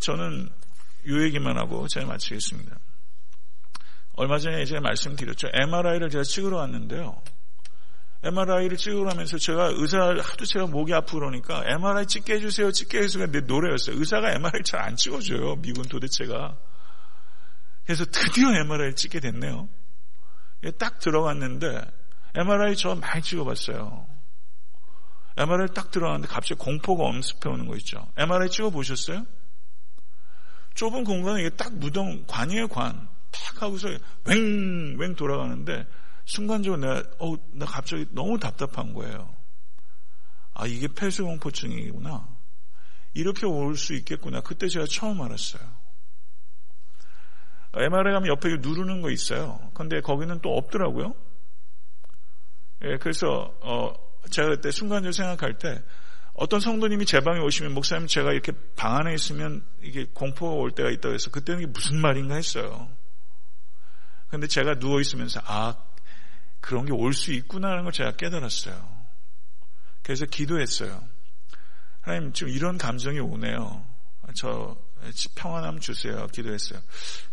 저는 0.00 0.48
요 1.08 1.22
얘기만 1.24 1.58
하고 1.58 1.86
제가 1.88 2.06
마치겠습니다. 2.06 2.78
얼마 4.14 4.38
전에 4.38 4.64
제가 4.64 4.80
말씀드렸죠. 4.80 5.48
MRI를 5.52 6.10
제가 6.10 6.24
찍으러 6.24 6.58
왔는데요. 6.58 7.20
MRI를 8.22 8.76
찍으러 8.76 9.10
하면서 9.10 9.38
제가 9.38 9.70
의사 9.74 10.00
하도 10.00 10.44
제가 10.44 10.66
목이 10.66 10.92
아프고 10.92 11.20
그러니까 11.20 11.62
MRI 11.66 12.06
찍게 12.06 12.34
해주세요, 12.34 12.72
찍게 12.72 12.98
해주세요. 12.98 13.30
내 13.30 13.40
노래였어요. 13.40 13.96
의사가 13.96 14.32
MRI 14.32 14.62
잘 14.64 14.80
안 14.80 14.96
찍어줘요. 14.96 15.56
미군 15.56 15.84
도대체가. 15.84 16.56
그래서 17.84 18.04
드디어 18.06 18.52
MRI 18.54 18.94
찍게 18.94 19.20
됐네요. 19.20 19.68
딱 20.78 20.98
들어갔는데 20.98 21.80
MRI 22.34 22.76
저 22.76 22.94
많이 22.96 23.22
찍어봤어요. 23.22 24.06
MRI 25.36 25.68
딱 25.72 25.90
들어갔는데 25.92 26.26
갑자기 26.26 26.58
공포가 26.58 27.04
엄습해 27.04 27.48
오는 27.48 27.66
거 27.66 27.76
있죠. 27.76 28.04
MRI 28.16 28.50
찍어보셨어요? 28.50 29.24
좁은 30.74 31.04
공간에 31.04 31.40
이게 31.40 31.50
딱 31.50 31.72
무덤, 31.74 32.24
관이에요, 32.26 32.68
관. 32.68 33.08
탁 33.30 33.62
하고서 33.62 33.88
웽, 34.24 34.96
웽 34.98 35.14
돌아가는데 35.16 35.86
순간적으로 36.28 36.80
내가, 36.80 37.08
어, 37.20 37.36
나 37.52 37.64
갑자기 37.64 38.06
너무 38.12 38.38
답답한 38.38 38.92
거예요. 38.92 39.34
아, 40.52 40.66
이게 40.66 40.86
폐쇄공포증이구나. 40.88 42.28
이렇게 43.14 43.46
올 43.46 43.76
수 43.76 43.94
있겠구나. 43.94 44.42
그때 44.42 44.68
제가 44.68 44.84
처음 44.90 45.22
알았어요. 45.22 45.62
MRI 47.74 48.12
가면 48.12 48.26
옆에 48.28 48.56
누르는 48.58 49.00
거 49.00 49.10
있어요. 49.10 49.70
근데 49.72 50.00
거기는 50.02 50.38
또 50.42 50.54
없더라고요. 50.56 51.14
예, 52.84 52.98
그래서, 52.98 53.54
어, 53.62 53.94
제가 54.30 54.48
그때 54.48 54.70
순간적으로 54.70 55.12
생각할 55.12 55.58
때, 55.58 55.82
어떤 56.34 56.60
성도님이 56.60 57.06
제 57.06 57.20
방에 57.20 57.40
오시면 57.40 57.72
목사님 57.72 58.06
제가 58.06 58.32
이렇게 58.32 58.52
방 58.76 58.96
안에 58.96 59.14
있으면 59.14 59.66
이게 59.82 60.04
공포가 60.12 60.54
올 60.54 60.72
때가 60.72 60.90
있다고 60.90 61.14
해서 61.14 61.30
그때는 61.30 61.62
이게 61.62 61.70
무슨 61.72 62.00
말인가 62.00 62.34
했어요. 62.36 62.88
근데 64.28 64.46
제가 64.46 64.78
누워 64.78 65.00
있으면서 65.00 65.40
아 65.44 65.74
그런 66.60 66.86
게 66.86 66.92
올 66.92 67.12
수 67.12 67.32
있구나라는 67.32 67.84
걸 67.84 67.92
제가 67.92 68.12
깨달았어요. 68.12 68.98
그래서 70.02 70.24
기도했어요. 70.26 71.02
하나님 72.00 72.32
지금 72.32 72.52
이런 72.52 72.78
감정이 72.78 73.20
오네요. 73.20 73.84
저 74.34 74.76
평안함 75.36 75.80
주세요. 75.80 76.26
기도했어요. 76.28 76.80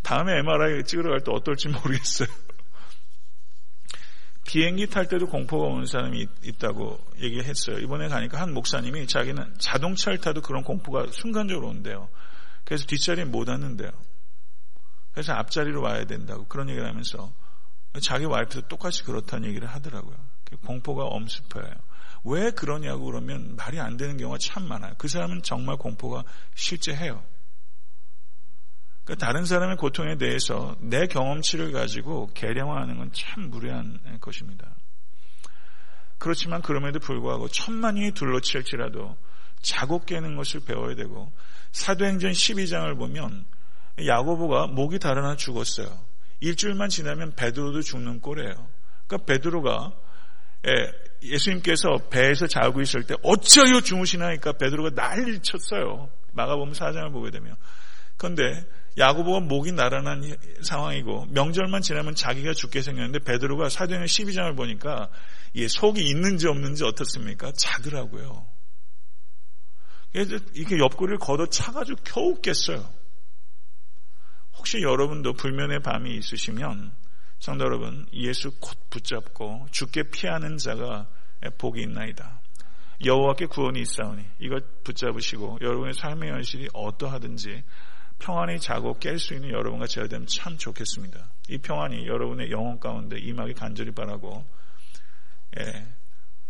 다음에 0.01 0.37
MRI 0.39 0.83
찍으러 0.83 1.11
갈 1.11 1.23
때 1.23 1.31
어떨지 1.31 1.69
모르겠어요. 1.69 2.27
비행기 4.45 4.87
탈 4.87 5.07
때도 5.07 5.27
공포가 5.27 5.65
오는 5.67 5.87
사람이 5.87 6.27
있다고 6.43 6.99
얘기했어요. 7.19 7.79
이번에 7.79 8.07
가니까 8.09 8.39
한 8.39 8.53
목사님이 8.53 9.07
자기는 9.07 9.55
자동차를 9.57 10.19
타도 10.19 10.41
그런 10.41 10.63
공포가 10.63 11.07
순간적으로 11.11 11.69
온대요. 11.69 12.09
그래서 12.63 12.85
뒷자리에 12.85 13.25
못 13.25 13.49
앉는데요. 13.49 13.89
그래서 15.13 15.33
앞자리로 15.33 15.81
와야 15.81 16.05
된다고 16.05 16.45
그런 16.45 16.69
얘기를 16.69 16.87
하면서 16.87 17.33
자기 18.01 18.25
와이프도 18.25 18.67
똑같이 18.67 19.03
그렇다는 19.03 19.49
얘기를 19.49 19.67
하더라고요. 19.67 20.15
공포가 20.65 21.05
엄습해요. 21.05 21.73
왜 22.23 22.51
그러냐고 22.51 23.05
그러면 23.05 23.55
말이 23.55 23.79
안 23.79 23.97
되는 23.97 24.17
경우가 24.17 24.37
참 24.39 24.67
많아요. 24.67 24.93
그 24.97 25.07
사람은 25.07 25.43
정말 25.43 25.77
공포가 25.77 26.23
실제 26.55 26.95
해요. 26.95 27.23
그러니까 29.03 29.25
다른 29.25 29.45
사람의 29.45 29.77
고통에 29.77 30.17
대해서 30.17 30.75
내 30.79 31.05
경험치를 31.05 31.71
가지고 31.71 32.31
계량화하는 32.33 32.97
건 32.97 33.11
참 33.13 33.49
무례한 33.49 33.99
것입니다. 34.19 34.75
그렇지만 36.17 36.61
그럼에도 36.63 36.99
불구하고 36.99 37.47
천만이 37.49 38.11
둘러칠지라도 38.13 39.15
자고 39.61 40.03
깨는 40.03 40.35
것을 40.35 40.61
배워야 40.61 40.95
되고 40.95 41.31
사도행전 41.71 42.31
12장을 42.31 42.97
보면 42.97 43.45
야고보가 44.03 44.67
목이 44.67 44.97
달아나 44.99 45.35
죽었어요. 45.35 45.87
일주일만 46.45 46.89
지나면 46.89 47.33
베드로도 47.35 47.81
죽는 47.81 48.21
꼴이에요. 48.21 48.67
그러니까 49.07 49.25
베드로가 49.25 49.93
예, 50.67 50.91
예수님께서 51.23 51.97
배에서 52.09 52.47
자고 52.47 52.81
있을 52.81 53.03
때 53.03 53.15
어찌하여 53.23 53.81
주무시나니까 53.81 54.53
베드로가 54.53 54.91
난리를 54.95 55.41
쳤어요. 55.41 56.09
마가복음 56.33 56.73
4장을 56.73 57.11
보게 57.11 57.31
되면. 57.31 57.55
그런데 58.17 58.65
야고보가 58.97 59.41
목이 59.41 59.71
나란한 59.73 60.37
상황이고 60.61 61.27
명절만 61.31 61.81
지나면 61.81 62.15
자기가 62.15 62.53
죽게 62.53 62.81
생겼는데 62.81 63.19
베드로가 63.19 63.69
사도행전 63.69 64.05
12장을 64.05 64.55
보니까 64.55 65.09
속이 65.67 66.01
있는지 66.01 66.47
없는지 66.47 66.83
어떻습니까? 66.83 67.51
자더라고요. 67.53 68.45
이렇게 70.13 70.77
옆구리를 70.77 71.17
걷어 71.17 71.47
차가지고 71.47 71.99
겨우 72.03 72.41
깼어요. 72.41 72.87
혹시 74.65 74.81
여러분도 74.81 75.33
불면의 75.33 75.81
밤이 75.81 76.17
있으시면 76.17 76.91
성도 77.37 77.65
여러분 77.65 78.07
예수 78.13 78.49
곧 78.59 78.75
붙잡고 78.89 79.67
죽게 79.69 80.09
피하는 80.09 80.57
자가 80.57 81.07
복이 81.59 81.83
있나이다. 81.83 82.41
여호와께 83.05 83.45
구원이 83.45 83.79
있사오니 83.81 84.25
이것 84.39 84.83
붙잡으시고 84.83 85.59
여러분의 85.61 85.93
삶의 85.93 86.31
현실이 86.31 86.69
어떠하든지 86.73 87.63
평안히 88.17 88.59
자고 88.59 88.95
깰 88.95 89.19
수 89.19 89.35
있는 89.35 89.51
여러분과 89.51 89.85
제가 89.85 90.07
되면 90.07 90.25
참 90.25 90.57
좋겠습니다. 90.57 91.29
이 91.49 91.59
평안이 91.59 92.07
여러분의 92.07 92.49
영혼 92.49 92.79
가운데 92.79 93.19
임하기 93.19 93.53
간절히 93.53 93.91
바라고 93.91 94.47
예, 95.59 95.85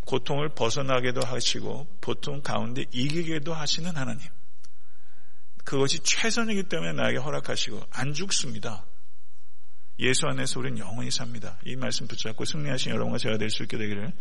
고통을 0.06 0.56
벗어나게도 0.56 1.20
하시고 1.20 1.86
보통 2.00 2.42
가운데 2.42 2.86
이기게도 2.94 3.54
하시는 3.54 3.94
하나님. 3.94 4.26
그것이 5.66 6.00
최선이기 6.00 6.64
때문에 6.64 6.94
나에게 6.94 7.18
허락하시고 7.18 7.88
안 7.92 8.14
죽습니다. 8.14 8.86
예수 10.00 10.28
안에서 10.28 10.60
우리는 10.60 10.78
영원히 10.78 11.10
삽니다. 11.10 11.58
이 11.66 11.76
말씀 11.76 12.08
붙잡고 12.08 12.46
승리하신 12.46 12.92
여러분과 12.92 13.18
제가 13.18 13.38
될 13.38 13.50
수 13.50 13.64
있게 13.64 13.78
되기를 13.78 14.14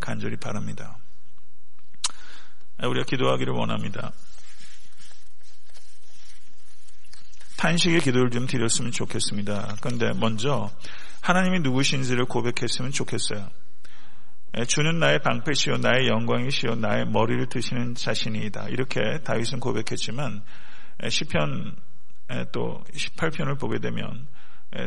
간절히 0.00 0.36
바랍니다. 0.36 0.96
우리가 2.82 3.04
기도하기를 3.04 3.52
원합니다. 3.52 4.12
탄식의 7.56 8.00
기도를 8.00 8.30
좀 8.30 8.46
드렸으면 8.46 8.92
좋겠습니다. 8.92 9.76
그런데 9.80 10.12
먼저 10.12 10.70
하나님이 11.20 11.60
누구신지를 11.60 12.26
고백했으면 12.26 12.92
좋겠어요. 12.92 13.50
주는 14.68 14.98
나의 14.98 15.20
방패시요 15.20 15.78
나의 15.78 16.08
영광이시요 16.08 16.76
나의 16.76 17.06
머리를 17.06 17.48
드시는 17.48 17.96
자신이다. 17.96 18.68
이렇게 18.68 19.20
다윗은 19.24 19.58
고백했지만 19.58 20.42
시편 21.06 21.76
또 22.52 22.82
18편을 22.92 23.58
보게 23.58 23.78
되면 23.78 24.26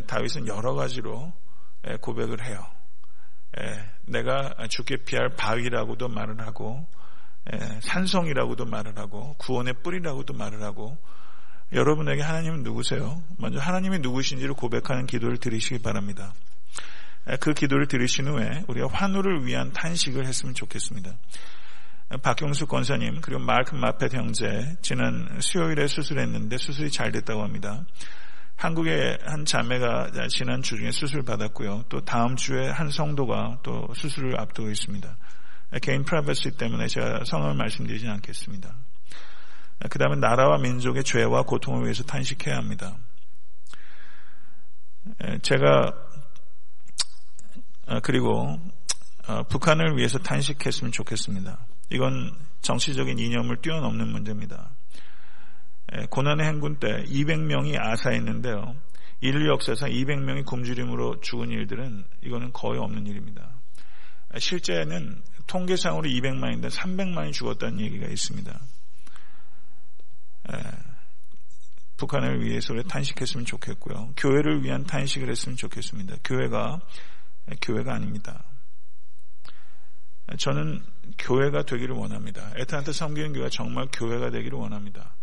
다윗은 0.08 0.48
여러 0.48 0.74
가지로 0.74 1.34
고백을 2.02 2.46
해요. 2.46 2.66
내가 4.06 4.54
죽게 4.70 4.98
피할 5.06 5.30
바위라고도 5.30 6.08
말을 6.08 6.42
하고 6.42 6.88
산성이라고도 7.82 8.66
말을 8.66 8.98
하고 8.98 9.36
구원의 9.40 9.76
뿌리라고도 9.84 10.34
말을 10.34 10.62
하고 10.64 10.98
여러분에게 11.74 12.22
하나님은 12.22 12.64
누구세요? 12.64 13.24
먼저 13.38 13.60
하나님이 13.60 14.00
누구신지를 14.00 14.54
고백하는 14.54 15.08
기도를 15.08 15.38
드리시기 15.38 15.82
바랍니다. 15.82 16.34
그 17.40 17.54
기도를 17.54 17.88
들으신 17.88 18.28
후에 18.28 18.66
우리가 18.68 18.88
환우를 18.88 19.46
위한 19.46 19.72
탄식을 19.72 20.26
했으면 20.26 20.54
좋겠습니다. 20.54 21.12
박경수 22.22 22.68
권사님 22.68 23.22
그리고 23.22 23.40
마크 23.40 23.76
마펫 23.76 24.14
형제 24.14 24.76
지난 24.82 25.40
수요일에 25.40 25.88
수술했는데 25.88 26.58
수술이 26.58 26.92
잘 26.92 27.12
됐다고 27.12 27.42
합니다. 27.44 27.86
한국의 28.58 29.18
한 29.24 29.46
자매가 29.46 30.12
지난 30.30 30.62
주 30.62 30.78
중에 30.78 30.92
수술 30.92 31.24
받았고요. 31.24 31.86
또 31.90 32.02
다음 32.02 32.36
주에 32.36 32.70
한 32.70 32.90
성도가 32.90 33.60
또 33.64 33.88
수술을 33.96 34.40
앞두고 34.40 34.70
있습니다. 34.70 35.18
개인 35.82 36.04
프라이버시 36.04 36.52
때문에 36.58 36.88
제가 36.88 37.24
성함을 37.26 37.56
말씀드리지 37.56 38.08
않겠습니다. 38.08 38.76
그 39.90 39.98
다음에 39.98 40.18
나라와 40.18 40.58
민족의 40.60 41.04
죄와 41.04 41.44
고통을 41.44 41.84
위해서 41.86 42.04
탄식해야 42.04 42.58
합니다. 42.58 42.98
제가 45.42 45.94
그리고 48.04 48.60
북한을 49.50 49.98
위해서 49.98 50.20
탄식했으면 50.20 50.92
좋겠습니다. 50.92 51.58
이건 51.92 52.34
정치적인 52.62 53.20
이념을 53.20 53.58
뛰어넘는 53.58 54.08
문제입니다. 54.08 54.72
고난의 56.10 56.48
행군 56.48 56.80
때 56.80 57.04
200명이 57.04 57.78
아사했는데요. 57.80 58.76
인류 59.20 59.50
역사상 59.50 59.90
200명이 59.90 60.46
굶주림으로 60.46 61.20
죽은 61.20 61.50
일들은 61.50 62.06
이거는 62.22 62.54
거의 62.54 62.80
없는 62.80 63.06
일입니다. 63.08 63.50
실제는 64.38 65.22
통계상으로 65.48 66.08
200만인데 66.08 66.70
300만이 66.72 67.34
죽었다는 67.34 67.82
얘기가 67.82 68.08
있습니다. 68.08 68.60
북한을 71.98 72.44
위해서 72.44 72.74
탄식했으면 72.84 73.46
좋겠고요. 73.46 74.14
교회를 74.16 74.64
위한 74.64 74.86
탄식을 74.86 75.30
했으면 75.30 75.58
좋겠습니다. 75.58 76.16
교회가 76.24 76.80
교회가 77.62 77.94
아닙니다. 77.94 78.44
저는 80.38 80.84
교회가 81.18 81.64
되기를 81.64 81.96
원합니다. 81.96 82.52
에탄한테 82.56 82.94
섬기는 82.94 83.34
교회가 83.34 83.50
정말 83.50 83.88
교회가 83.92 84.30
되기를 84.30 84.58
원합니다. 84.58 85.14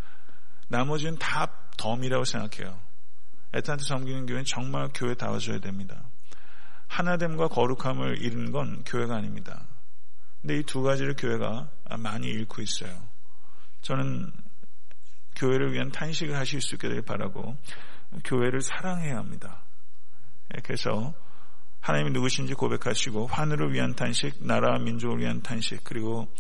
나머지는 0.69 1.17
다 1.19 1.51
덤이라고 1.79 2.25
생각해요. 2.25 2.79
에탄한테 3.55 3.85
섬기는 3.85 4.27
교회는 4.27 4.45
정말 4.45 4.89
교회 4.95 5.15
다워져야 5.15 5.61
됩니다. 5.61 6.03
하나됨과 6.89 7.49
거룩함을 7.49 8.23
잃은 8.23 8.53
건 8.53 8.83
교회가 8.85 9.17
아닙니다. 9.17 9.67
근데 10.41 10.59
이 10.59 10.63
두 10.63 10.83
가지를 10.83 11.15
교회가 11.17 11.69
많이 11.99 12.29
잃고 12.29 12.63
있어요. 12.63 13.09
저는 13.83 14.31
교회를 15.37 15.73
위한 15.73 15.91
탄식을 15.91 16.37
하실 16.37 16.61
수 16.61 16.75
있게 16.75 16.89
되길 16.89 17.03
바라고 17.03 17.57
교회를 18.25 18.61
사랑해야 18.61 19.17
합니다. 19.17 19.63
예, 20.57 20.61
그래서 20.63 21.15
하나님이 21.89 22.11
누구신지 22.11 22.53
고백하시고 22.53 23.29
환우를 23.29 23.73
위한 23.73 23.95
탄식, 23.95 24.45
나라와 24.47 24.79
민족을 24.79 25.21
위한 25.21 25.41
탄식, 25.41 25.83
그리고 25.85 26.31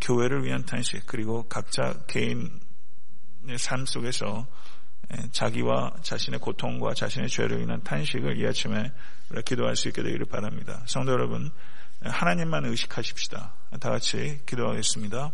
교회를 0.00 0.44
위한 0.44 0.64
탄식, 0.64 1.04
그리고 1.06 1.42
각자 1.48 1.94
개인의 2.06 2.48
삶 3.58 3.84
속에서 3.84 4.46
자기와 5.32 5.92
자신의 6.02 6.38
고통과 6.38 6.94
자신의 6.94 7.28
죄를 7.28 7.62
인한 7.62 7.82
탄식을 7.82 8.38
이 8.40 8.46
아침에 8.46 8.92
기도할 9.44 9.74
수 9.74 9.88
있게 9.88 10.04
되기를 10.04 10.26
바랍니다. 10.26 10.84
성도 10.86 11.10
여러분, 11.10 11.50
하나님만 12.04 12.64
의식하십시다. 12.66 13.54
다 13.80 13.90
같이 13.90 14.40
기도하겠습니다. 14.46 15.32